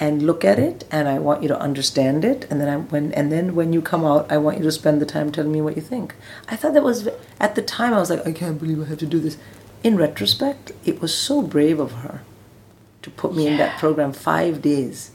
[0.00, 3.12] and look at it, and I want you to understand it, and then I when
[3.14, 5.60] and then when you come out, I want you to spend the time telling me
[5.60, 6.14] what you think."
[6.48, 7.08] I thought that was
[7.40, 9.36] at the time I was like, "I can't believe I have to do this."
[9.82, 12.22] In retrospect, it was so brave of her
[13.02, 15.10] to put me in that program five days.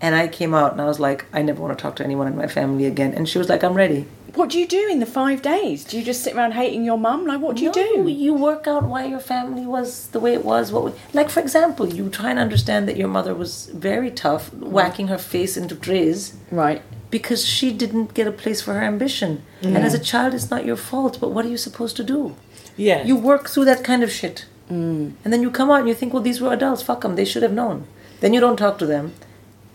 [0.00, 2.26] And I came out and I was like, I never want to talk to anyone
[2.26, 3.12] in my family again.
[3.14, 4.06] And she was like, I'm ready.
[4.34, 5.84] What do you do in the five days?
[5.84, 7.26] Do you just sit around hating your mum?
[7.26, 8.08] Like, what do you No, do?
[8.08, 10.70] You work out why your family was the way it was.
[10.70, 14.50] What, we, like for example, you try and understand that your mother was very tough,
[14.50, 14.68] mm.
[14.68, 16.82] whacking her face into trays Right.
[17.10, 19.42] because she didn't get a place for her ambition.
[19.62, 21.18] And as a child, it's not your fault.
[21.20, 22.36] But what are you supposed to do?
[22.78, 23.04] Yeah.
[23.04, 24.46] You work through that kind of shit.
[24.70, 25.12] Mm.
[25.24, 26.82] And then you come out and you think, well, these were adults.
[26.82, 27.16] Fuck them.
[27.16, 27.86] They should have known.
[28.20, 29.14] Then you don't talk to them.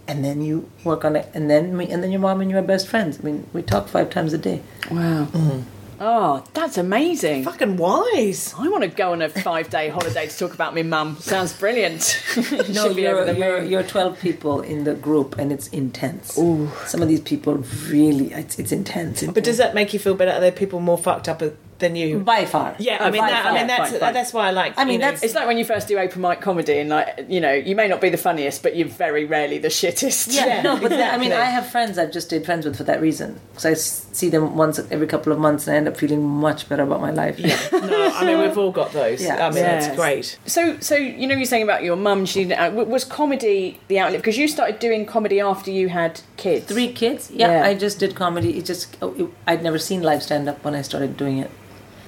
[0.08, 1.30] And then you work on it.
[1.34, 3.20] And then me, and then your mom and you are best friends.
[3.20, 4.62] I mean, we talk five times a day.
[4.90, 5.26] Wow.
[5.32, 5.64] Mm.
[6.06, 7.46] Oh, that's amazing.
[7.46, 8.54] Fucking wise.
[8.58, 11.18] I want to go on a five day holiday to talk about me mum.
[11.20, 12.22] Sounds brilliant.
[12.36, 12.42] No,
[12.88, 16.38] Should be over you're, you're, you're 12 people in the group and it's intense.
[16.38, 16.70] Ooh.
[16.86, 17.56] Some of these people
[17.88, 19.24] really, it's, it's intense.
[19.24, 20.32] But does that make you feel better?
[20.32, 21.42] Are there people more fucked up
[21.80, 22.20] than you?
[22.20, 22.76] By far.
[22.80, 24.14] Yeah, I mean, By that, I mean that's Fine, fine.
[24.14, 24.74] that's why I like.
[24.78, 26.90] I mean, you know, that's- It's like when you first do open mic comedy, and
[26.90, 30.34] like you know, you may not be the funniest, but you're very rarely the shittest.
[30.34, 31.34] Yeah, no, but then, I mean.
[31.34, 33.40] I have friends I've just stayed friends with for that reason.
[33.52, 36.70] Because I see them once every couple of months and I end up feeling much
[36.70, 37.40] better about my life.
[37.40, 39.22] Yeah, no, I mean we've all got those.
[39.24, 39.46] Yeah.
[39.46, 39.86] I mean Yes.
[39.88, 40.38] that's great.
[40.46, 42.26] So, so you know, you're saying about your mum.
[42.26, 46.22] She uh, w- was comedy the outlet because you started doing comedy after you had
[46.38, 46.66] kids.
[46.66, 47.32] Three kids?
[47.32, 47.66] Yeah, Yeah.
[47.66, 48.58] I just did comedy.
[48.58, 51.50] It just, oh, it, I'd never seen live stand up when I started doing it.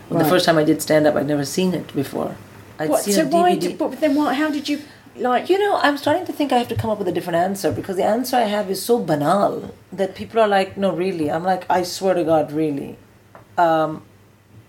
[0.07, 0.23] When Right.
[0.23, 2.35] The first time I did stand up, I'd never seen it before.
[2.79, 3.55] I'd What, seen so a why?
[3.55, 4.33] Did, but then, why?
[4.33, 4.81] How did you
[5.15, 5.49] like?
[5.49, 7.71] You know, I'm starting to think I have to come up with a different answer
[7.71, 11.31] because the answer I have is so banal that people are like, no, really.
[11.31, 12.97] I'm like, I swear to God, really.
[13.57, 14.03] Um,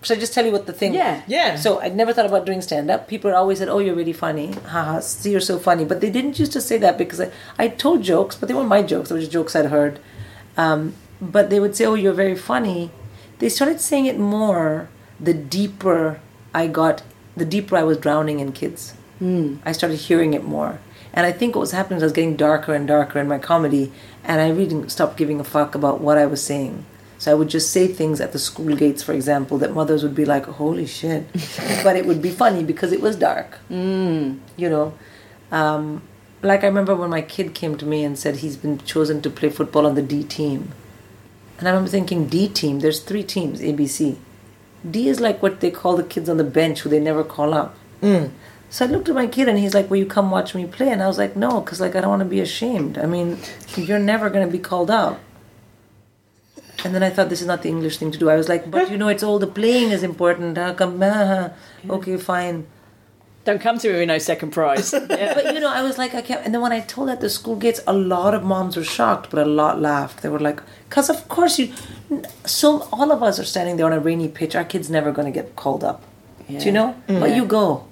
[0.01, 1.23] should I just tell you what the thing Yeah.
[1.27, 1.55] Yeah.
[1.55, 3.07] So I'd never thought about doing stand up.
[3.07, 4.53] People always said, oh, you're really funny.
[4.53, 5.85] Haha, see, you're so funny.
[5.85, 8.69] But they didn't used to say that because I, I told jokes, but they weren't
[8.69, 9.09] my jokes.
[9.09, 9.99] They were just jokes I'd heard.
[10.55, 12.91] Um, but they would say, oh, you're very funny.
[13.39, 14.87] They started saying it more
[15.19, 16.19] the deeper
[16.53, 17.03] I got,
[17.35, 18.93] the deeper I was drowning in kids.
[19.65, 20.79] I started hearing it more.
[21.13, 23.39] And I think what was happening was I was getting darker and darker in my
[23.39, 23.91] comedy,
[24.23, 26.85] and I really stopped giving a fuck about what I was saying.
[27.17, 30.13] So I would just say things at the school gates, for example, that mothers would
[30.13, 31.25] be like, holy shit.
[31.83, 33.57] but it would be funny because it was dark.
[33.71, 34.39] Mm.
[34.55, 34.93] You know?
[35.51, 36.03] Um,
[36.43, 39.29] like I remember when my kid came to me and said he's been chosen to
[39.31, 40.73] play football on the D team.
[41.57, 44.17] And I remember thinking, D team, there's three teams, ABC.
[44.91, 47.53] D is like what they call the kids on the bench who they never call
[47.53, 47.75] up.
[48.01, 48.31] Mm.
[48.69, 50.89] So I looked at my kid and he's like, "Will you come watch me play?"
[50.89, 52.97] And I was like, "No, because like I don't want to be ashamed.
[52.97, 53.37] I mean,
[53.75, 55.19] you're never going to be called up."
[56.83, 58.29] And then I thought this is not the English thing to do.
[58.29, 60.57] I was like, "But you know, it's all the playing is important.
[60.57, 61.01] How come?
[61.89, 62.67] Okay, fine."
[63.47, 64.93] Don't come to me with no second prize.
[65.09, 65.33] Yeah.
[65.33, 66.43] But you know, I was like, I can't.
[66.43, 69.29] And then when I told at the school gates, a lot of moms were shocked,
[69.31, 70.21] but a lot laughed.
[70.21, 71.67] They were like, "Cause of course you."
[72.45, 74.53] So all of us are standing there on a rainy pitch.
[74.53, 75.99] Our kid's never going to get called up.
[76.49, 76.89] Do you know?
[77.07, 77.19] Mm.
[77.21, 77.85] But you go,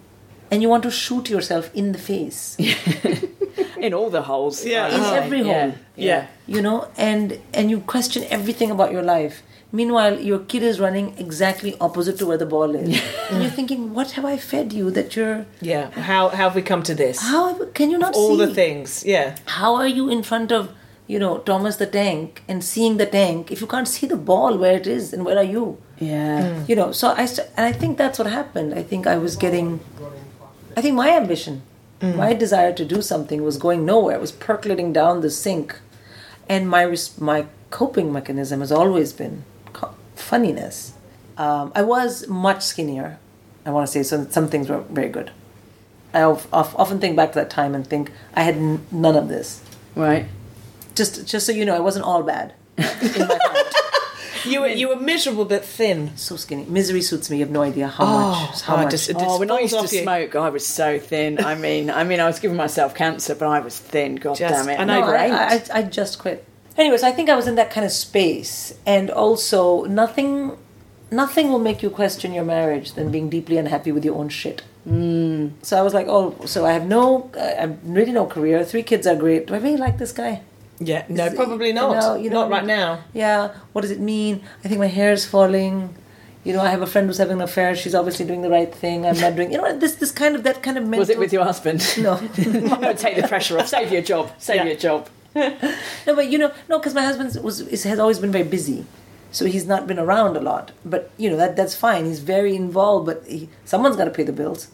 [0.52, 2.58] and you want to shoot yourself in the face.
[3.78, 4.66] in all the holes.
[4.66, 4.94] Yeah.
[4.96, 5.18] In say.
[5.24, 5.62] every Yeah.
[5.62, 5.74] hole.
[5.96, 6.22] Yeah.
[6.54, 9.36] you know and and you question everything about your life
[9.76, 13.94] Meanwhile, your kid is running exactly opposite to where the ball is, and you're thinking,
[13.98, 15.46] "What have I fed you that you're?
[15.72, 15.92] Yeah.
[15.92, 17.22] How, how have we come to this?
[17.34, 17.44] How
[17.80, 19.04] can you not see All see the things.
[19.06, 19.36] Yeah.
[19.60, 20.70] How are you in front of
[21.08, 24.58] you know Thomas the tank and seeing the tank if you can't see the ball
[24.58, 25.66] where it is and where are you?
[26.00, 26.42] Yeah.
[26.42, 26.70] Mm.
[26.70, 29.38] you know so i st- and i think that's what happened i think i was
[29.38, 29.80] getting
[30.76, 31.62] i think my ambition
[32.02, 32.16] mm.
[32.18, 35.80] my desire to do something was going nowhere it was percolating down the sink
[36.50, 39.46] and my res- my coping mechanism has always been
[40.16, 40.94] funniness
[41.38, 43.18] um, i was much skinnier
[43.66, 45.32] i want to say so some things were very good
[46.14, 49.16] i of, of, often think back to that time and think i had n- none
[49.16, 49.62] of this
[49.96, 50.26] Right.
[50.96, 53.74] just just so you know i wasn't all bad in my heart
[54.46, 56.16] You were, you were miserable but thin.
[56.18, 58.92] so skinny misery suits me you have no idea how Oh, much how I much
[58.92, 60.04] just- It Oh, when I used to you.
[60.04, 61.44] smoke, I was so thin.
[61.44, 64.16] I mean, I mean, I was giving myself cancer, but I was thin.
[64.18, 64.74] God Just- damn it!
[64.80, 65.28] I And know, over I.
[65.56, 66.46] I, I just quit.
[66.78, 70.58] Anyways, I think I was in that kind of space, and also nothing,
[71.10, 74.62] nothing will make you question your marriage than being deeply unhappy with your own shit.
[74.88, 75.52] Mm.
[75.64, 78.64] So I was like, oh, so I have no, i'm really no career.
[78.66, 79.48] Three kids are great.
[79.48, 80.42] Do I really like this guy?
[80.80, 81.06] Yeah.
[81.10, 81.96] No, Is probably not.
[81.96, 83.00] know- you know- not right now.
[83.14, 83.54] Yeah.
[83.72, 84.42] What does it mean?
[84.64, 85.96] I think my hair is falling.
[86.44, 87.76] You know, I have a friend who's having an affair.
[87.76, 89.06] She's obviously doing the right thing.
[89.08, 89.52] I'm not doing.
[89.52, 91.00] You know, this this kind of that kind of mental.
[91.00, 91.80] was it with your husband?
[91.98, 92.18] No.
[92.98, 93.68] Take the pressure off.
[93.70, 94.30] Save your job.
[94.38, 94.64] Save Yeah.
[94.66, 95.10] your job.
[95.36, 98.86] No, but you know, no, because my husband was has always been very busy,
[99.32, 100.72] so he's not been around a lot.
[100.86, 102.06] But you know that that's fine.
[102.06, 104.70] He's very involved, but he, someone's got to pay the bills.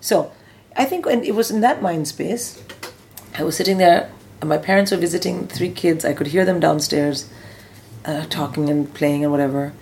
[0.00, 0.30] So,
[0.76, 2.62] I think when it was in that mind space,
[3.38, 4.10] I was sitting there.
[4.42, 6.04] My parents were visiting three kids.
[6.04, 7.30] I could hear them downstairs,
[8.04, 9.72] uh, talking and playing and whatever.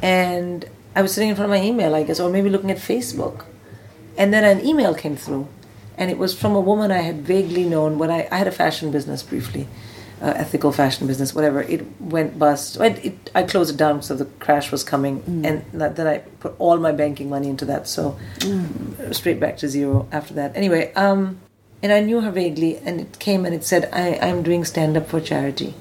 [0.00, 2.78] And I was sitting in front of my email, I guess, or maybe looking at
[2.78, 3.44] Facebook.
[4.16, 5.48] And then an email came through,
[6.00, 8.50] and it was from a woman I had vaguely known when I, I had a
[8.50, 9.68] fashion business briefly,
[10.22, 11.60] uh, ethical fashion business, whatever.
[11.60, 12.80] It went bust.
[12.80, 16.18] It, it, I closed it down so the crash was coming, and that, then I
[16.40, 18.18] put all my banking money into that, so
[19.12, 20.56] straight back to zero after that.
[20.56, 21.38] Anyway, um,
[21.82, 24.96] and I knew her vaguely, and it came and it said, I, I'm doing stand
[24.96, 25.74] up for charity.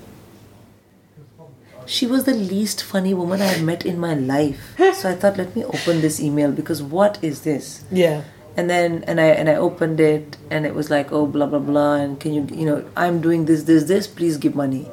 [1.85, 4.75] She was the least funny woman I had met in my life.
[4.93, 7.85] So I thought, let me open this email because what is this?
[7.89, 8.23] Yeah.
[8.59, 11.65] And then and I and I opened it and it was like oh blah blah
[11.67, 14.83] blah and can you you know I'm doing this this this please give money.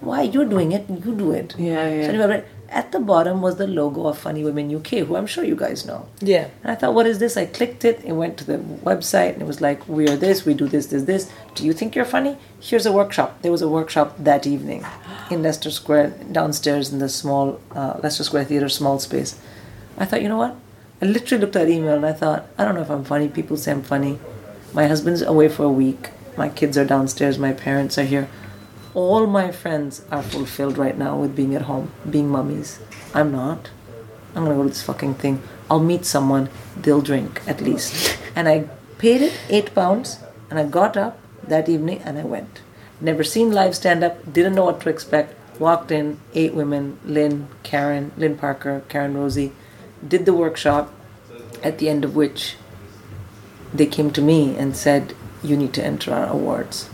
[0.00, 0.22] Why?
[0.22, 1.54] You're doing it you do it.
[1.56, 2.06] Yeah, yeah.
[2.06, 5.44] so anyway, at the bottom was the logo of Funny Women UK who I'm sure
[5.44, 6.08] you guys know.
[6.20, 6.48] Yeah.
[6.64, 7.36] and I thought what is this?
[7.36, 8.58] I clicked it and went to the
[8.90, 11.30] website and it was like we are this we do this this this.
[11.54, 12.36] Do you think you're funny?
[12.58, 13.40] Here's a workshop.
[13.42, 14.84] There was a workshop that evening
[15.30, 19.40] in Leicester Square downstairs in the small uh, Leicester Square Theatre small space.
[19.96, 20.56] I thought, you know what?
[21.02, 23.26] I literally looked at that email and I thought, I don't know if I'm funny.
[23.26, 24.20] People say I'm funny.
[24.72, 26.10] My husband's away for a week.
[26.36, 27.40] My kids are downstairs.
[27.40, 28.28] My parents are here.
[28.94, 32.78] All my friends are fulfilled right now with being at home, being mummies.
[33.12, 33.70] I'm not.
[34.36, 35.42] I'm gonna go to this fucking thing.
[35.68, 36.50] I'll meet someone.
[36.76, 38.16] They'll drink at least.
[38.36, 42.62] And I paid it eight pounds, and I got up that evening and I went.
[43.00, 44.32] Never seen live stand up.
[44.32, 45.34] Didn't know what to expect.
[45.58, 49.52] Walked in, eight women: Lynn, Karen, Lynne Parker, Karen Rosie.
[50.06, 50.92] Did the workshop.
[51.62, 52.56] At the end of which,
[53.72, 56.90] they came to me and said, "You need to enter our awards."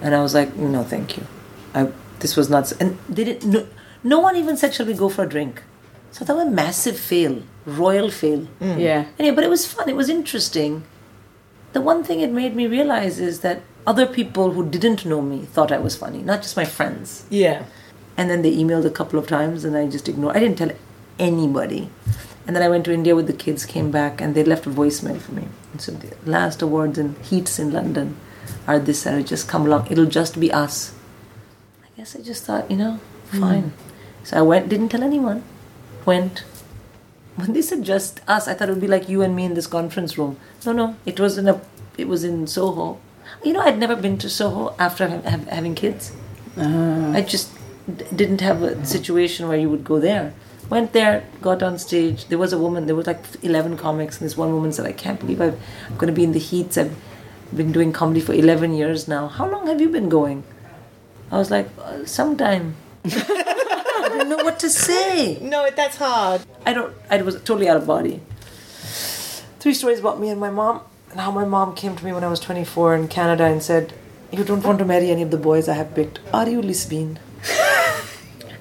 [0.00, 1.24] And I was like, "No, thank you.
[1.72, 3.44] I this was not." And they didn't.
[3.52, 3.66] No,
[4.02, 5.62] no one even said, "Shall we go for a drink?"
[6.10, 8.48] So that was a massive fail, royal fail.
[8.60, 8.80] Mm.
[8.80, 9.04] Yeah.
[9.18, 9.88] Anyway, but it was fun.
[9.88, 10.82] It was interesting.
[11.72, 15.46] The one thing it made me realize is that other people who didn't know me
[15.46, 17.24] thought I was funny, not just my friends.
[17.30, 17.64] Yeah.
[18.16, 20.36] And then they emailed a couple of times, and I just ignored.
[20.36, 20.72] I didn't tell
[21.18, 21.88] anybody.
[22.46, 24.70] And then I went to India with the kids, came back, and they left a
[24.70, 25.46] voicemail for me.
[25.72, 28.16] And so the last awards and heats in London
[28.66, 29.24] are this Saturday.
[29.24, 29.86] Just come along.
[29.90, 30.94] It'll just be us.
[31.84, 33.00] I guess I just thought, you know,
[33.30, 33.40] hmm.
[33.40, 33.72] fine.
[34.24, 35.44] So I went, didn't tell anyone.
[36.04, 36.44] Went.
[37.36, 39.54] When they said just us, I thought it would be like you and me in
[39.54, 40.36] this conference room.
[40.66, 41.60] No, no, it was in a,
[41.96, 43.00] it was in Soho.
[43.44, 46.12] You know, I'd never been to Soho after ha- ha- having kids.
[46.56, 47.12] Uh-huh.
[47.14, 47.50] I just
[47.86, 50.34] d- didn't have a situation where you would go there.
[50.72, 52.28] Went there, got on stage.
[52.28, 52.86] There was a woman.
[52.86, 55.58] There was like eleven comics, and this one woman said, "I can't believe I'm
[55.98, 56.78] going to be in the heats.
[56.78, 56.96] I've
[57.54, 59.28] been doing comedy for eleven years now.
[59.28, 60.44] How long have you been going?"
[61.30, 65.36] I was like, uh, "Sometime." I didn't know what to say.
[65.42, 66.40] No, that's hard.
[66.64, 66.96] I don't.
[67.10, 68.22] I was totally out of body.
[69.60, 70.80] Three stories about me and my mom,
[71.10, 73.92] and how my mom came to me when I was 24 in Canada and said,
[74.30, 76.20] "You don't want to marry any of the boys I have picked.
[76.32, 77.18] Are you lesbian?"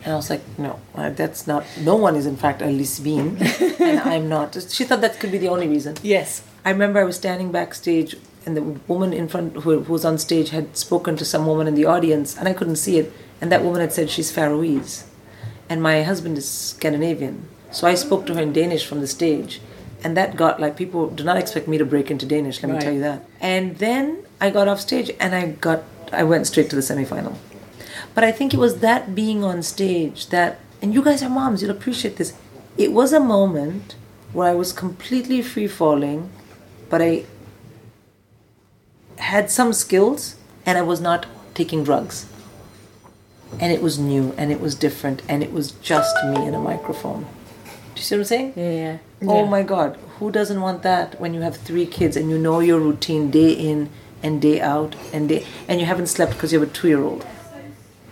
[0.04, 1.66] and I was like, "No, that's not.
[1.80, 3.38] No one is in fact a lesbian,
[3.80, 5.96] and I'm not." She thought that could be the only reason.
[6.02, 6.44] Yes.
[6.64, 10.18] I remember I was standing backstage, and the woman in front who, who was on
[10.18, 13.12] stage had spoken to some woman in the audience, and I couldn't see it.
[13.40, 15.10] And that woman had said she's Faroese,
[15.70, 19.62] and my husband is Scandinavian, so I spoke to her in Danish from the stage,
[20.04, 22.62] and that got like people do not expect me to break into Danish.
[22.62, 23.26] Let me tell you that.
[23.40, 27.36] And then I got off stage, and I got I went straight to the semifinal.
[28.14, 31.62] But I think it was that being on stage that, and you guys are moms,
[31.62, 32.34] you'll appreciate this.
[32.78, 33.96] It was a moment
[34.34, 36.30] where I was completely free falling,
[36.90, 37.26] but I
[39.18, 42.26] had some skills and I was not taking drugs.
[43.60, 46.60] And it was new and it was different and it was just me and a
[46.60, 47.24] microphone.
[47.64, 48.54] Do you see what I'm saying?
[48.56, 48.98] Yeah, yeah.
[49.28, 52.60] Oh my God, who doesn't want that when you have three kids and you know
[52.60, 53.90] your routine day in
[54.24, 57.02] and day out and day, and you haven't slept because you have a two year
[57.02, 57.26] old?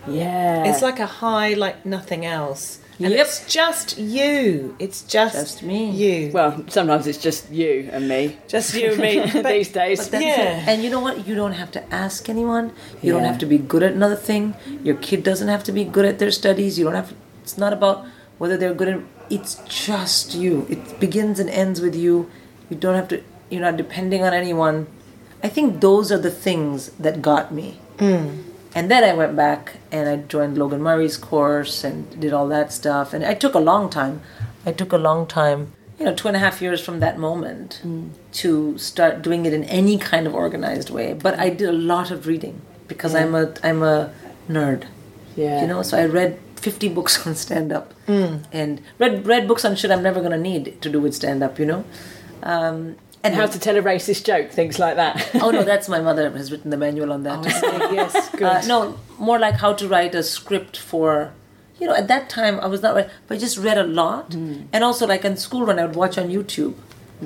[0.08, 0.64] Yeah.
[0.64, 2.78] It's like a high like nothing else.
[3.02, 3.20] And Yep.
[3.26, 4.76] it's just you.
[4.78, 5.90] It's just, Just me.
[5.90, 6.32] You.
[6.32, 9.20] well, sometimes it's just you and me just you and me.
[9.42, 10.10] But- these days.
[10.12, 10.18] Yeah.
[10.60, 10.68] it.
[10.68, 11.26] And you know what?
[11.26, 12.72] You don't have to ask anyone.
[13.00, 14.54] You don't have to be good at another thing.
[14.84, 16.78] Your kid doesn't have to be good at their studies.
[16.78, 17.14] You don't have.
[17.42, 18.04] It's not about
[18.38, 19.00] whether they're good at.
[19.30, 19.54] It's
[19.86, 20.66] just you.
[20.68, 22.28] It begins and ends with you.
[22.68, 23.22] You don't have to.
[23.48, 24.86] You're not depending on anyone.
[25.42, 27.78] I think those are the things that got me.
[27.98, 28.28] Hmm.
[28.74, 32.72] And then I went back and I joined Logan Murray's course and did all that
[32.72, 33.12] stuff.
[33.12, 34.22] And I took a long time.
[34.64, 37.80] I took a long time, you know, two and a half years from that moment
[38.32, 41.14] to start doing it in any kind of organized way.
[41.14, 44.12] But I did a lot of reading because I'm a I'm a
[44.48, 44.84] nerd.
[45.36, 45.62] Yeah.
[45.62, 47.94] You know, so I read 50 books on stand up
[48.52, 51.42] and read read books on shit I'm never going to need to do with stand
[51.42, 51.84] up, you know.
[52.42, 55.30] Um, and how to tell a racist joke, things like that.
[55.42, 57.44] oh no, that's my mother has written the manual on that.
[57.92, 58.42] yes, good.
[58.42, 61.32] Uh, no, more like how to write a script for.
[61.78, 64.34] You know, at that time I was not right, but I just read a lot,
[64.34, 66.74] and also like in school when I would watch on YouTube.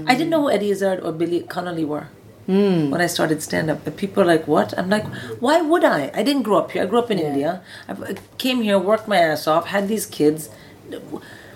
[0.06, 2.08] I didn't know who Eddie Izzard or Billy Connolly were
[2.46, 3.86] when I started stand up.
[3.86, 5.06] And people are like, "What?" I'm like,
[5.40, 6.10] "Why would I?
[6.14, 6.82] I didn't grow up here.
[6.82, 7.62] I grew up in India.
[7.88, 10.50] I I came here, worked my ass off, had these kids.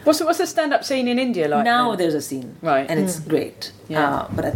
[0.09, 1.65] What's the, what's the stand up scene in India like?
[1.65, 1.99] now then?
[1.99, 2.87] there's a scene, Right.
[2.91, 3.73] And it's great.
[3.89, 4.09] Yeah.
[4.09, 4.51] Uh, but I,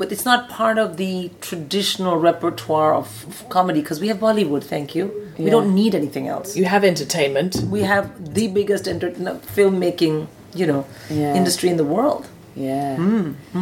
[0.00, 4.64] but it's not part of the traditional repertoire of, of comedy because we have Bollywood.
[4.64, 5.04] Thank you.
[5.38, 6.56] We don't need anything else.
[6.56, 7.52] you have entertainment.
[7.76, 9.12] we have the biggest enter-
[9.56, 11.34] filmmaking, you know, Yeah.
[11.40, 12.26] industry in the world.
[12.56, 12.96] Yeah.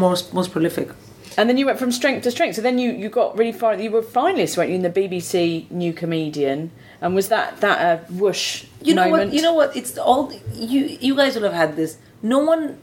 [0.05, 0.89] Most most prolific.
[1.37, 2.57] And then you went from strength to strength.
[2.57, 3.75] So then you, you got really far.
[3.75, 6.71] You were finalist, weren't you, in the BBC New Comedian?
[7.01, 9.31] And was that that a whoosh You know moment?
[9.31, 9.35] what?
[9.35, 9.77] You know what?
[9.77, 10.97] It's all you.
[11.01, 11.99] You guys will have had this.
[12.23, 12.79] No one,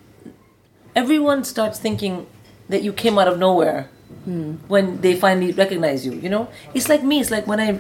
[0.96, 2.28] everyone starts thinking
[2.70, 3.90] that you came out of nowhere
[4.26, 4.54] hmm.
[4.68, 6.14] when they finally recognize you.
[6.14, 7.20] You know, it's like me.
[7.20, 7.72] It's like when I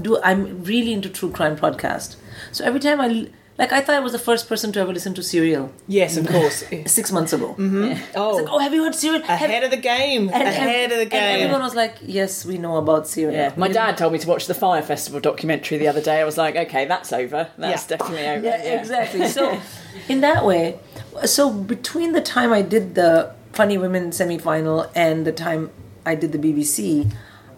[0.00, 0.20] do.
[0.22, 2.16] I'm really into true crime podcast.
[2.52, 3.28] So every time I
[3.60, 6.26] like, I thought I was the first person to ever listen to Serial Yes, of
[6.26, 6.64] course.
[6.98, 7.54] six months ago.
[7.58, 7.92] Mm-hmm.
[8.16, 9.22] oh, It's like, oh, have you heard Serial?
[9.22, 10.24] Have- ahead of the game.
[10.32, 11.40] and- ahead of the And game.
[11.44, 14.46] everyone was like, "Yes, we know about Serial." Yeah, my dad told me to watch
[14.46, 16.20] the Fire Festival documentary the other day.
[16.20, 17.48] I was like, okay, that's over.
[17.58, 17.96] That's Yeah.
[17.96, 18.46] definitely over.
[18.46, 19.28] yeah, exactly.
[19.28, 19.42] So,
[20.08, 20.78] in that way,
[21.24, 23.12] so between the time I did the
[23.52, 25.70] Funny Women semifinal and the time
[26.06, 27.12] I did the BBC,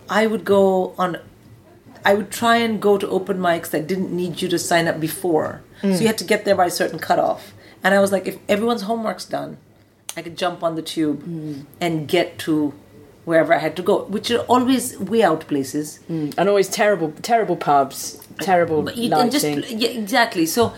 [0.08, 1.18] I would go on.
[2.04, 4.98] I would try and go to open mics that didn't need you to sign up
[4.98, 6.06] before, so you hmm.
[6.06, 7.52] had to get there by a certain cutoff.
[7.84, 9.58] And I was like, if everyone's homework's done,
[10.16, 11.62] I could jump on the tube hmm.
[11.80, 12.74] and get to
[13.24, 15.98] wherever I had to go, which are always way out places.
[16.08, 16.30] Hmm.
[16.36, 19.22] And always terrible, terrible pubs, terrible But you- lighting.
[19.22, 20.46] and just yeah, exactly.
[20.46, 20.72] So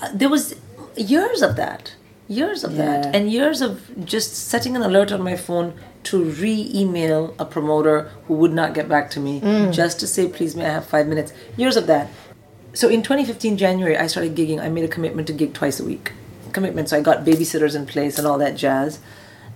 [0.00, 0.54] uh, there was
[0.96, 1.94] years of that,
[2.28, 3.02] years of Yeah.
[3.02, 8.10] that, and years of just setting an alert on my phone to re-email a promoter
[8.26, 11.06] who would not get back to me just to say, "Please, may I have five
[11.06, 12.08] minutes?" Years of that.
[12.74, 14.60] So in 2015 January, I started gigging.
[14.60, 16.12] I made a commitment to gig twice a week.
[16.52, 16.88] Commitment.
[16.88, 18.98] So I got babysitters in place and all that jazz.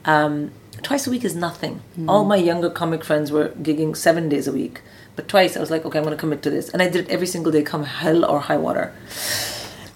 [0.04, 0.52] Um,
[0.82, 1.80] twice a week is nothing.
[2.08, 4.82] All my younger comic friends were gigging seven days a week.
[5.14, 6.68] But twice I was like, okay, I'm going to commit to this.
[6.68, 8.94] And I did it every single day, come hell or high water.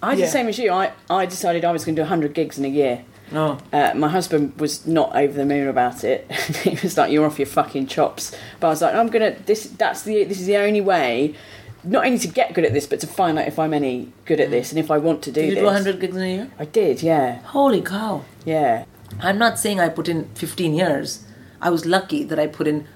[0.02, 0.26] I did Yeah.
[0.26, 0.72] the same as you.
[0.72, 3.04] I, I decided I was going to do 100 gigs in a year.
[3.30, 3.58] No.
[3.72, 6.28] Uh, my husband was not over the moon about it.
[6.64, 9.36] he was like, "You're off your fucking chops." But I was like, "I'm gonna.
[9.46, 11.36] This that's the this is the only way,
[11.84, 14.40] not only to get good at this, but to find out if I'm any good
[14.40, 16.22] at this and if I want to do Did you this." do 100 gigs in
[16.22, 16.50] a year?
[16.58, 18.24] I did, yeah, Holy cow.
[18.44, 18.84] yeah.
[19.20, 21.24] I'm not saying I put in 15 years.
[21.60, 22.86] I was lucky that I put in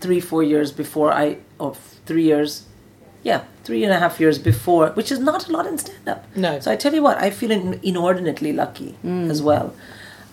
[0.00, 1.74] three, four years before I, or
[2.06, 2.64] three years,
[3.24, 6.24] yeah, three and a half years before, which is not a lot in stand up.
[6.36, 6.60] No.
[6.60, 9.74] So I tell you what, I feel inordinately lucky as well.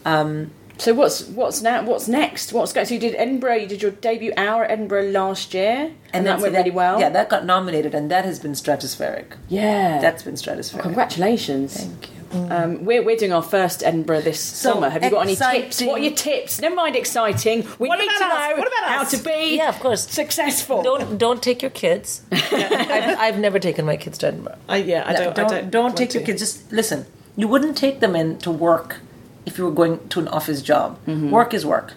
[0.05, 1.83] Um, So what's what's now?
[1.83, 2.51] What's next?
[2.53, 2.85] What's going?
[2.85, 3.55] So you did Edinburgh.
[3.55, 6.99] You did your debut hour at Edinburgh last year, and, that went see really well.
[6.99, 9.33] Yeah, that got nominated, and that has been stratospheric.
[9.47, 9.99] yeah.
[10.01, 10.81] That's been stratospheric.
[10.81, 11.77] congratulations.
[11.77, 12.15] Thank you.
[12.33, 14.89] Um, we're, we're doing our first Edinburgh this summer.
[14.89, 15.81] Have you got any tips?
[15.81, 16.59] What are your tips?
[16.59, 17.65] Never mind exciting.
[17.79, 18.49] We What need about to us?
[18.49, 19.11] know What about how us?
[19.11, 20.05] to be Yeah, of course.
[20.09, 20.83] successful.
[20.83, 22.23] Don't don't take your kids.
[22.33, 24.57] I've, I've never taken my kids to Edinburgh.
[24.67, 25.35] I, yeah, I No, don't.
[25.35, 26.25] don't, I don't, don't want take your to.
[26.25, 26.41] kids.
[26.41, 27.05] Just listen.
[27.37, 28.97] You wouldn't take them in to work
[29.45, 30.97] if you were going to an office job.
[31.07, 31.29] Mm-hmm.
[31.31, 31.93] Work is work.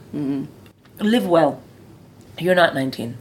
[1.00, 1.62] Live well.
[2.38, 3.16] You're not 19,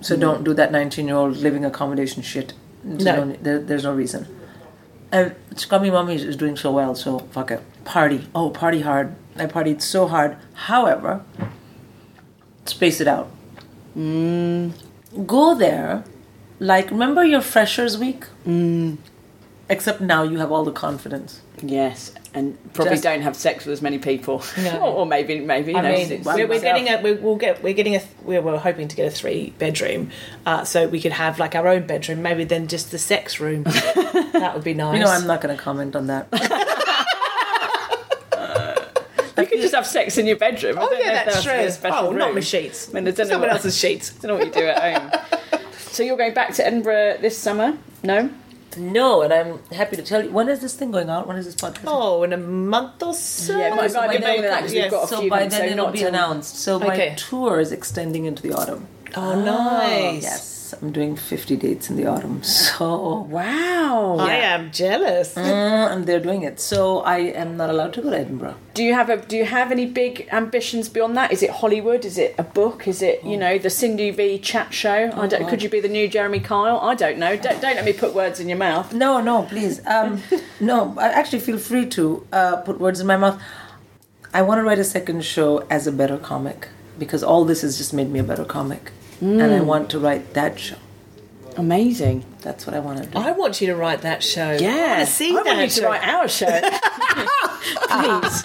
[0.00, 2.54] so don't do that 19 year old living accommodation shit.
[2.82, 3.24] There's No.
[3.24, 4.26] no- there, there's no reason.
[5.12, 7.60] And Scummy Mummy is doing so well, so fuck it.
[7.84, 8.26] Party.
[8.34, 9.14] Oh, party hard.
[9.36, 10.36] I partied so hard.
[10.54, 11.22] However,
[12.64, 13.30] space it out.
[13.96, 14.72] Mm.
[15.26, 16.04] Go there.
[16.58, 18.24] Like, remember your freshers week?
[19.68, 21.40] Except now you have all the confidence.
[21.62, 24.42] Yes, and probably Just- don't have sex with as many people,
[24.74, 27.36] or, or maybe maybe you I know, mean, it's- We're, we're getting a we're, we'll
[27.36, 30.10] get we're getting a we're, we're hoping to get a three bedroom,
[30.44, 33.62] uh, so we could have like our own bedroom, maybe then just the sex room.
[34.34, 34.98] that would be nice.
[34.98, 36.28] You know, I'm not going to comment on that.
[39.36, 40.78] You could just have sex in your bedroom.
[40.78, 41.70] I Oh don't know yeah, if that's that's a true.
[41.70, 42.34] special Oh, not room.
[42.36, 42.88] my sheets.
[42.88, 44.12] I mean, I don't know Someone what- else's sheets.
[44.16, 45.12] I don't know what you do at
[45.52, 45.60] home.
[45.80, 47.76] so you're going back to Edinburgh this summer?
[48.04, 48.30] No.
[48.76, 50.30] No, and I'm happy to tell you.
[50.30, 51.26] When is this thing going out?
[51.26, 51.84] When is this podcast?
[51.86, 53.58] Oh, in a month or so.
[53.58, 55.20] Yeah, it might, so oh might be by then- that because we've got a so
[55.20, 56.56] few by months, then so it'll be till- announced.
[56.58, 57.14] So my Okay.
[57.16, 58.86] tour is extending into the autumn.
[59.16, 60.22] Oh, ah, nice.
[60.22, 62.42] Yes, I'm doing 50 dates in the autumn.
[62.42, 64.16] So Wow.
[64.18, 65.36] I am jealous.
[65.36, 66.60] uh, and they're doing it.
[66.60, 68.56] So I am not allowed to go to Edinburgh.
[68.74, 71.32] Do you have a Do you have any big ambitions beyond that?
[71.32, 72.04] Is it Hollywood?
[72.04, 72.88] Is it a book?
[72.88, 75.10] Is it you know the Sindhu Vee chat show?
[75.14, 75.48] I don't.
[75.48, 76.78] Could you be the new Jeremy Kyle?
[76.80, 77.36] I don't know.
[77.36, 78.92] Don't, don't let me put words in your mouth.
[78.92, 79.80] No, no, please.
[79.86, 80.22] Um,
[80.60, 83.40] no, I actually feel free to uh, put words in my mouth.
[84.32, 86.68] I want to write a second show as a better comic
[86.98, 88.90] because all this has just made me a better comic.
[89.20, 90.76] And I want to write that show.
[91.56, 92.24] Amazing.
[92.40, 93.16] That's what I want to do.
[93.18, 94.50] I want you to write that show.
[94.50, 94.96] I Yeah.
[94.96, 96.60] want to see I that want you to write our show.
[97.94, 98.44] Please.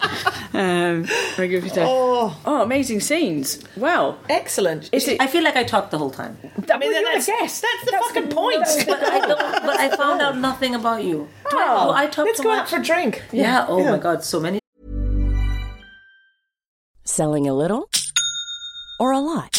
[0.53, 1.03] Um,
[1.36, 3.59] very good for you to- oh, amazing scenes.
[3.76, 4.17] Wow.
[4.30, 4.89] Excellent.
[4.91, 5.20] is it?
[5.20, 6.38] I feel like I talked the whole time.
[6.72, 7.61] I mean, that's- guess.
[7.61, 8.63] that's the fucking point.
[8.88, 9.39] But I don't.
[9.65, 11.28] But I found out nothing about you.
[11.49, 12.61] Do I, Oh, do I talk Let's too go much?
[12.61, 13.24] out for a drink.
[13.32, 13.65] yeah.
[13.67, 14.24] Oh my God.
[14.24, 14.59] So many.
[17.05, 17.89] Selling a little
[18.99, 19.59] or a lot?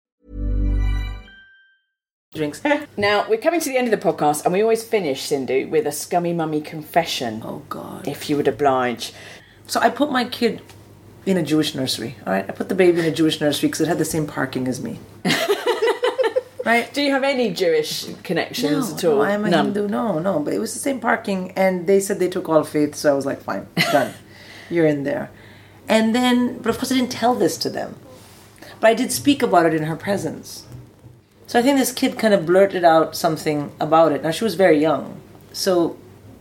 [2.33, 2.61] Drinks.
[2.95, 5.85] Now we're coming to the end of the podcast, and we always finish Sindhu with
[5.85, 7.41] a scummy mummy confession.
[7.43, 8.07] Oh God.
[8.07, 9.11] If you would oblige.
[9.67, 10.61] So I put my kid
[11.25, 12.15] in a Jewish nursery.
[12.25, 14.27] All right, I put the baby in a Jewish nursery because it had the same
[14.27, 14.99] parking as me.
[16.65, 16.89] right.
[16.93, 19.15] Do you have any Jewish connections No, at all?
[19.17, 19.65] no, I'm a None.
[19.65, 19.89] Hindu.
[19.89, 22.95] No, no, but it was the same parking, and they said they took all faith,
[22.95, 24.13] so I was like, fine, done.
[24.69, 25.31] You're in there.
[25.89, 27.97] And then, but of course, I didn't tell this to them.
[28.79, 30.65] But I did speak about it in her presence.
[31.51, 34.23] So I think this kid kind of blurted out something about it.
[34.23, 35.19] Now she was very young,
[35.51, 35.97] so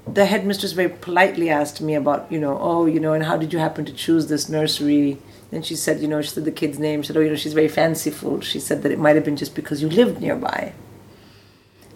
[0.07, 3.53] the headmistress very politely asked me about, you know, oh, you know, and how did
[3.53, 5.19] you happen to choose this nursery?
[5.51, 7.03] Then she said, you know, she said the kid's name.
[7.03, 8.41] She said, oh, you know, she's very fanciful.
[8.41, 10.75] She said that it might have been just because you lived nearby.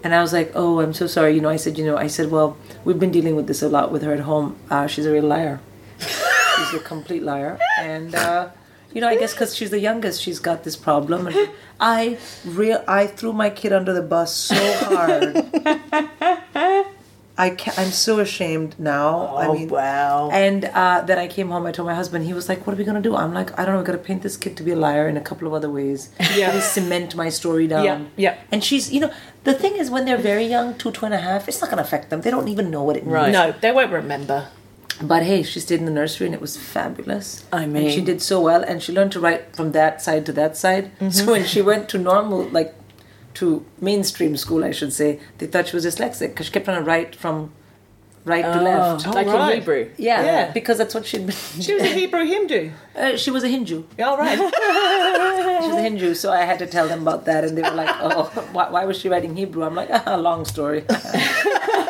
[0.03, 1.35] And I was like, oh, I'm so sorry.
[1.35, 3.69] You know, I said, you know, I said, well, we've been dealing with this a
[3.69, 4.57] lot with her at home.
[4.69, 5.61] Uh, she's a real liar.
[5.99, 7.57] she's a complete liar.
[7.79, 8.49] And, uh,
[8.95, 11.27] you know, I guess because she's the youngest, she's got this problem.
[11.27, 14.55] And I real, I threw my kid under the bus so
[14.89, 15.35] hard.
[17.37, 19.35] I can I'm so ashamed now.
[19.35, 20.29] I Oh, mean, wow.
[20.31, 21.65] And uh, then I came home.
[21.65, 22.23] I told my husband.
[22.25, 23.81] He was like, "What are we gonna do?" I'm like, "I don't know.
[23.81, 26.11] We gotta paint this kid to be a liar in a couple of other ways.
[26.33, 26.57] Yeah.
[26.61, 27.83] Cement my story down.
[27.83, 28.37] Yeah, yeah.
[28.53, 29.11] And she's, you know,
[29.43, 31.81] the thing is, when they're very young, two, two and a half, it's not gonna
[31.81, 32.21] affect them.
[32.21, 33.13] They don't even know what it means.
[33.13, 33.31] Right.
[33.33, 34.47] No, they won't remember.
[35.01, 37.45] But hey, she stayed in the nursery and it was fabulous.
[37.51, 40.25] I and mean- she did so well, and she learned to write from that side
[40.27, 40.91] to that side.
[40.95, 41.09] Mm-hmm.
[41.09, 42.73] So when she went to normal, like
[43.35, 46.79] to mainstream school, I should say, they thought she was dyslexic because she kept trying
[46.79, 47.51] to write from
[48.23, 49.05] right to left.
[49.07, 49.51] like right.
[49.51, 49.89] in Hebrew.
[49.97, 50.51] Yeah, Yeah.
[50.51, 51.35] because that's what she'd been.
[51.61, 52.71] She was a Hebrew Hindu.
[52.95, 53.83] Uh, she was a Hindu.
[53.99, 54.39] All right.
[55.61, 57.71] She was a Hindu, so I had to tell them about that, and they were
[57.75, 60.83] like, "Oh, why, why was she writing Hebrew?" I'm like, ah, "Long story."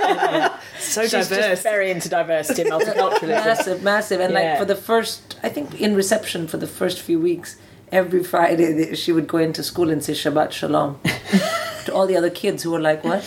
[0.79, 1.29] So She's diverse.
[1.47, 3.27] just very into diversity and multiculturalism.
[3.45, 4.39] massive, massive, and Yeah.
[4.51, 7.55] like for the first, I think in reception for the first few weeks,
[7.91, 10.99] every Friday she would go into school and say Shabbat Shalom
[11.85, 13.23] to all the other kids who were like, "What?"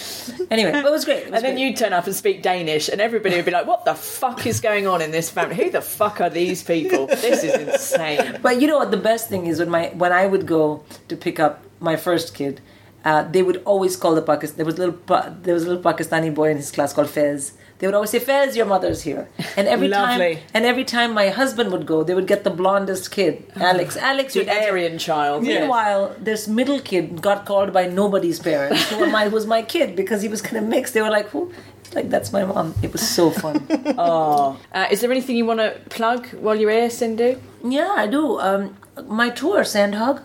[0.51, 1.25] Anyway, but it was great.
[1.27, 1.63] It was And then great.
[1.69, 4.61] you'd turn up and speak Danish, and everybody would be like, "What the fuck is
[4.61, 5.57] going on in this family?
[5.57, 7.07] Who the fuck are these people?
[7.07, 8.91] This is insane." But you know what?
[8.91, 12.35] The best thing is when my when I would go to pick up my first
[12.35, 12.61] kid,
[13.05, 14.57] uh, they would always call the Pakistan.
[14.57, 17.11] There was a little Pa- there was a little Pakistani boy in his class called
[17.11, 17.53] Fez.
[17.79, 21.29] They would always say, "Fez, your mother's here." And every time, and every time my
[21.29, 23.97] husband would go, they would get the blondest kid, Alex.
[23.97, 25.45] Alex, your The Aryan child.
[25.45, 30.23] Meanwhile, this middle kid got called by nobody's parents, who my, was my kid because
[30.23, 30.93] he was kind of mixed.
[30.95, 31.53] They were like, "Who?"
[31.95, 32.75] Like that's my mom.
[32.83, 33.67] It was so fun.
[33.99, 37.41] Uh, is there anything you want to plug while you're here, Sindhu?
[37.65, 38.39] Yeah, I do.
[38.41, 38.77] Um,
[39.07, 40.23] my tour, Sandhog,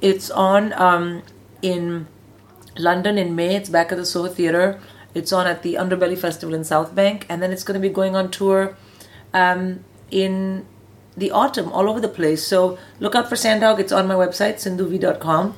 [0.00, 1.22] it's on um,
[1.62, 2.06] in
[2.76, 3.56] London in May.
[3.56, 4.80] It's back at the Soho Theatre.
[5.14, 7.92] It's on at the Underbelly Festival in South Bank, and then it's going to be
[7.92, 8.76] going on tour
[9.32, 10.66] um, in
[11.16, 12.46] the autumn all over the place.
[12.46, 13.78] So look out for Sandhog.
[13.78, 15.54] It's on my website, sindhuvee.com.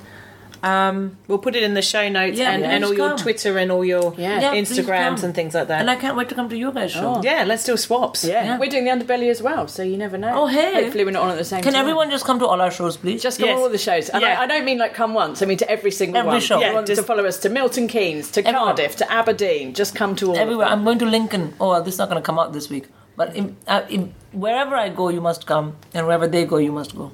[0.65, 3.19] Um, We'll put it in the show notes Yeah, and, yeah, and all your come.
[3.19, 4.41] Twitter and all your Yeah.
[4.41, 5.25] Yeah, Instagrams come.
[5.27, 5.81] and things like that.
[5.83, 7.21] and I can't wait to come to your guys' show.
[7.23, 8.25] yeah, let's do swaps.
[8.25, 8.45] Yeah.
[8.45, 8.59] Yeah.
[8.59, 10.33] we're doing the underbelly as well, so you never know.
[10.35, 10.73] Oh, hey.
[10.85, 11.81] Hopefully, we're not on at the same Can time.
[11.83, 13.23] everyone just come to all our shows, please?
[13.23, 13.59] Just come Yes.
[13.59, 14.09] to all the shows.
[14.09, 14.41] And Yeah.
[14.41, 15.43] I, I don't mean like come once.
[15.43, 16.41] I mean to every single Every one.
[16.41, 16.57] show.
[16.59, 18.69] If Yeah, want to follow us to Milton Keynes, to Everyone.
[18.69, 19.75] Cardiff, to Aberdeen.
[19.75, 20.35] Just come to all.
[20.35, 20.69] of everywhere.
[20.71, 20.79] them.
[20.79, 21.55] I'm going to Lincoln.
[21.61, 22.87] Oh, well, this is not going to come out this week.
[23.17, 26.73] But in, uh, in, wherever I go, you must come, and wherever they go, you
[26.73, 27.13] must go.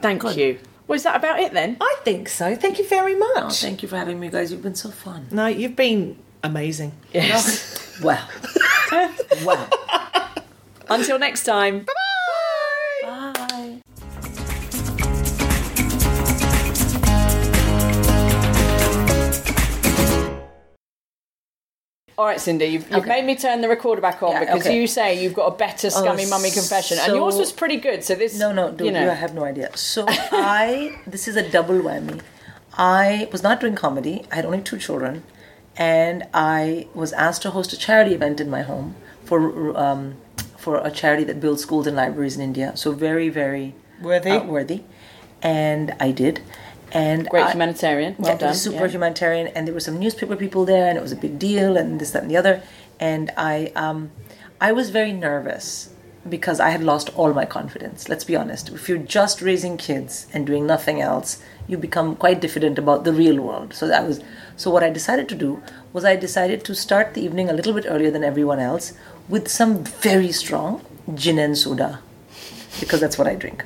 [0.00, 0.58] Thank you.
[0.86, 1.76] Well, is that about it then?
[1.80, 2.54] I think so.
[2.56, 3.30] Thank you very much.
[3.36, 4.50] Oh, thank you for having me, guys.
[4.52, 5.26] You've been so fun.
[5.30, 6.92] no, you've been amazing.
[7.12, 8.00] Yes.
[8.02, 8.28] Well,
[9.44, 9.68] well.
[10.90, 11.80] Until next time.
[11.84, 11.92] Bye.
[22.22, 23.08] All right, Cindy, you've, you've Okay.
[23.08, 24.76] made me turn the recorder back on Yeah, because okay.
[24.80, 28.04] you say you've got a better scummy mummy confession, and yours was pretty good.
[28.04, 29.76] So this, No, no, dude, you you, know, have no idea.
[29.76, 32.20] So I, this is a double whammy.
[32.78, 34.24] I was not doing comedy.
[34.30, 35.24] I had only two children,
[35.76, 38.94] and I was asked to host a charity event in my home
[39.24, 40.14] for um,
[40.56, 42.76] for a charity that builds schools and libraries in India.
[42.76, 44.30] So very, very Worthy.
[44.30, 44.84] uh, worthy,
[45.42, 46.40] and I did.
[46.92, 48.16] And great I- humanitarian.
[48.18, 48.54] Well yeah, done.
[48.54, 48.92] super yeah.
[48.92, 52.00] humanitarian, and there were some newspaper people there, and it was a big deal, and
[52.00, 52.62] this, that, and the other.
[53.00, 54.10] And I, um,
[54.60, 55.92] I was very nervous
[56.28, 58.08] because I had lost all my confidence.
[58.08, 58.68] Let's be honest.
[58.68, 63.12] If you're just raising kids and doing nothing else, you become quite diffident about the
[63.12, 63.74] real world.
[63.74, 64.20] So that was.
[64.56, 65.62] So what I decided to do
[65.92, 68.92] was I decided to start the evening a little bit earlier than everyone else
[69.28, 70.84] with some very strong
[71.14, 72.00] gin and soda
[72.80, 73.64] because that's what I drink.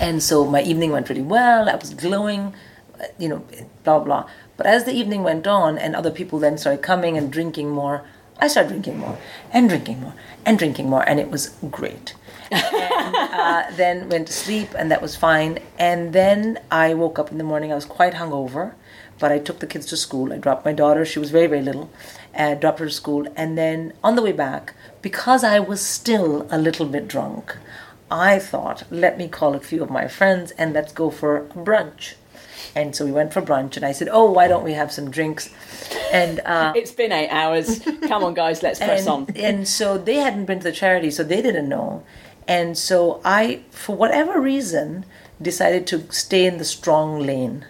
[0.00, 1.68] And so my evening went really well.
[1.68, 2.54] I was glowing,
[3.18, 3.44] you know,
[3.84, 4.28] blah, blah.
[4.56, 8.04] But as the evening went on and other people then started coming and drinking more,
[8.40, 9.18] I started drinking more
[9.52, 10.14] and drinking more
[10.44, 11.08] and drinking more.
[11.08, 12.14] And it was great.
[12.50, 15.58] and uh, then went to sleep and that was fine.
[15.78, 17.72] And then I woke up in the morning.
[17.72, 18.74] I was quite hungover,
[19.18, 20.32] but I took the kids to school.
[20.32, 21.04] I dropped my daughter.
[21.04, 21.90] She was very, very little.
[22.34, 23.26] And dropped her to school.
[23.36, 27.56] And then on the way back, because I was still a little bit drunk,
[28.10, 32.14] I thought, let me call a few of my friends and let's go for brunch.
[32.74, 35.10] And so we went for brunch, and I said, "Oh, why don't we have some
[35.10, 35.50] drinks?"
[36.12, 37.80] And uh, It's been eight hours.
[38.06, 39.36] Come on, guys, let's press and, on.
[39.36, 42.04] and so they hadn't been to the charity, so they didn't know.
[42.46, 45.04] And so I, for whatever reason,
[45.40, 47.64] decided to stay in the strong lane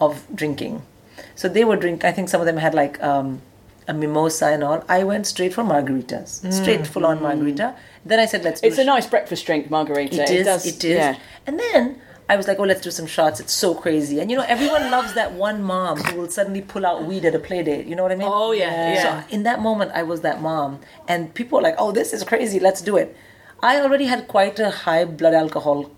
[0.00, 0.82] of drinking.
[1.34, 2.04] So they were drink.
[2.04, 3.42] I think some of them had like um,
[3.88, 4.84] a mimosa and all.
[4.88, 7.74] I went straight for margaritas, straight full on margarita.
[8.04, 8.70] Then I said, "Let's." do Mm.
[8.70, 10.22] It's a sh- nice breakfast drink, margarita.
[10.22, 10.46] it is.
[10.46, 10.96] does, it is.
[10.96, 11.16] Yeah.
[11.46, 13.40] And then I was like, oh, let's do some shots.
[13.40, 14.20] It's so crazy.
[14.20, 17.34] And you know, everyone loves that one mom who will suddenly pull out weed at
[17.34, 17.86] a play date.
[17.86, 18.28] You know what I mean?
[18.30, 19.02] Oh, yeah, yeah.
[19.02, 20.80] So in that moment, I was that mom.
[21.08, 22.58] And people were like, oh, this is crazy.
[22.60, 23.14] Let's do it.
[23.64, 25.90] I already had quite a high blood alcohol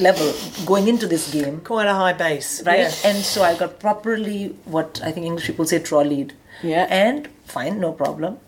[0.00, 0.32] level
[0.64, 2.62] going into this game Quite a high base.
[2.64, 2.78] right?
[2.80, 3.10] Yeah.
[3.10, 6.32] And so I got properly what I think English people say trolleyed.
[6.62, 6.86] Yeah.
[6.88, 8.38] And fine, no problem.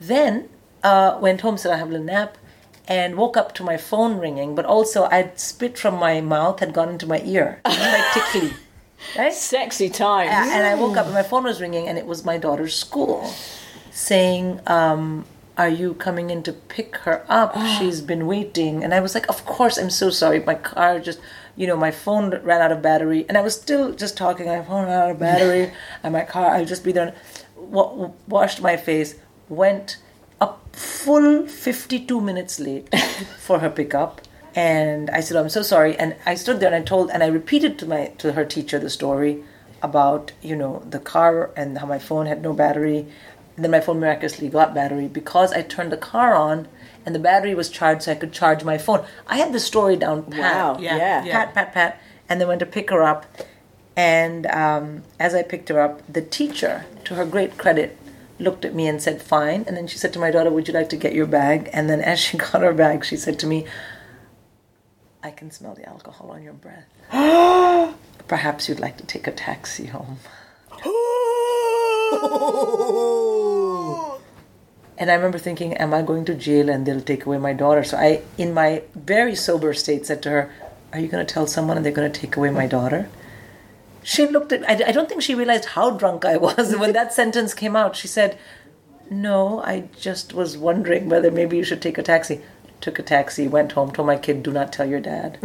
[0.00, 0.48] Then
[0.82, 2.38] uh, went home, said I have a little nap,
[2.88, 4.54] and woke up to my phone ringing.
[4.54, 8.52] But also, I'd spit from my mouth had gone into my ear, like tickly.
[9.16, 9.32] Right?
[9.32, 10.26] Sexy time.
[10.26, 12.74] Yeah, and I woke up and my phone was ringing, and it was my daughter's
[12.74, 13.30] school
[13.90, 15.24] saying, um,
[15.56, 17.56] Are you coming in to pick her up?
[17.78, 18.84] She's been waiting.
[18.84, 20.40] And I was like, Of course, I'm so sorry.
[20.40, 21.20] My car just,
[21.60, 23.26] you know, my phone ran out of battery.
[23.28, 25.70] And I was still just talking, my phone ran out of battery,
[26.02, 27.14] and my car, I'll just be there.
[27.54, 29.16] Wa- washed my face,
[29.50, 29.98] went
[30.40, 32.88] a full 52 minutes late
[33.38, 34.22] for her pickup
[34.54, 37.22] and i said oh, i'm so sorry and i stood there and i told and
[37.22, 39.44] i repeated to my to her teacher the story
[39.82, 43.06] about you know the car and how my phone had no battery
[43.54, 46.66] and then my phone miraculously got battery because i turned the car on
[47.06, 49.04] and the battery was charged so i could charge my phone.
[49.26, 50.40] I had the story down pat.
[50.40, 51.24] Wow, Yeah, yeah.
[51.24, 51.44] yeah.
[51.44, 52.02] pat pat pat.
[52.28, 53.26] And then went to pick her up.
[53.96, 57.96] And um, as i picked her up the teacher to her great credit
[58.38, 59.64] looked at me and said fine.
[59.66, 61.68] And then she said to my daughter would you like to get your bag?
[61.72, 63.66] And then as she got her bag she said to me
[65.22, 66.86] i can smell the alcohol on your breath.
[68.28, 70.18] Perhaps you'd like to take a taxi home
[75.00, 77.82] and i remember thinking am i going to jail and they'll take away my daughter?
[77.82, 80.52] So i in my very sober state said to her
[80.92, 83.08] are you going to tell someone and they're going to take away my daughter?
[84.02, 87.12] She looked at I, I don't think she realized how drunk i was when that
[87.12, 87.96] sentence came out.
[87.96, 88.38] She said
[89.10, 92.40] no i just was wondering whether maybe you should take a taxi.
[92.80, 95.38] Took a taxi went home told my kid do not tell your dad.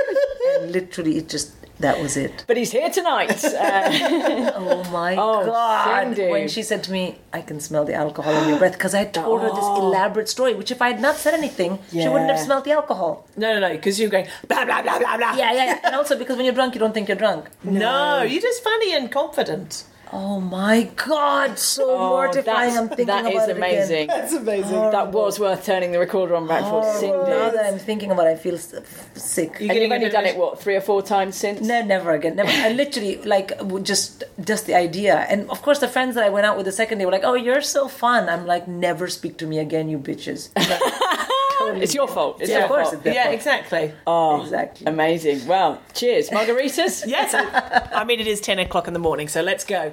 [0.62, 3.42] Literally it just that was it But he's here tonight.
[3.44, 6.30] Uh, oh my Oh, god Cindy.
[6.30, 7.02] when she said to me
[7.32, 10.52] i can smell the alcohol in your breath because i told her this elaborate story
[10.54, 13.60] which if i had not said anything she wouldn't have smelled the alcohol No, no,
[13.66, 15.34] no, because you're going blah, blah, blah, blah, blah.
[15.42, 18.22] yeah yeah yeah and also because when you're drunk you don't think you're drunk No,
[18.22, 19.84] you're just funny and confident.
[20.12, 22.70] Oh my god, so mortifying.
[22.70, 24.02] Oh, that's- I'm thinking that about is it amazing.
[24.04, 24.18] again.
[24.20, 24.72] That's amazing.
[24.90, 26.82] That was worth turning the recorder on back for.
[26.84, 28.74] Oh, now that I'm thinking about it, I feel s-
[29.14, 29.60] sick.
[29.60, 31.60] And you've only done it, what, three or four times since?
[31.60, 32.34] No, never again.
[32.36, 32.50] Never.
[32.50, 33.52] I literally like
[33.84, 36.72] just just the idea, and of course the friends that I went out with the
[36.72, 39.88] second day were like, "Oh, you're so fun." I'm like, "Never speak to me again,
[39.88, 40.50] you bitches."
[41.62, 42.40] It's your fault.
[42.40, 43.02] It's Yeah, your of course fault.
[43.06, 43.34] it's Yeah, fault.
[43.34, 43.92] exactly.
[44.06, 44.86] Oh, oh, Exactly.
[44.86, 45.46] Amazing.
[45.46, 46.30] Well, cheers.
[46.30, 47.04] Margaritas?
[47.16, 49.92] Yes, I mean it is ten o'clock in the morning, so let's go.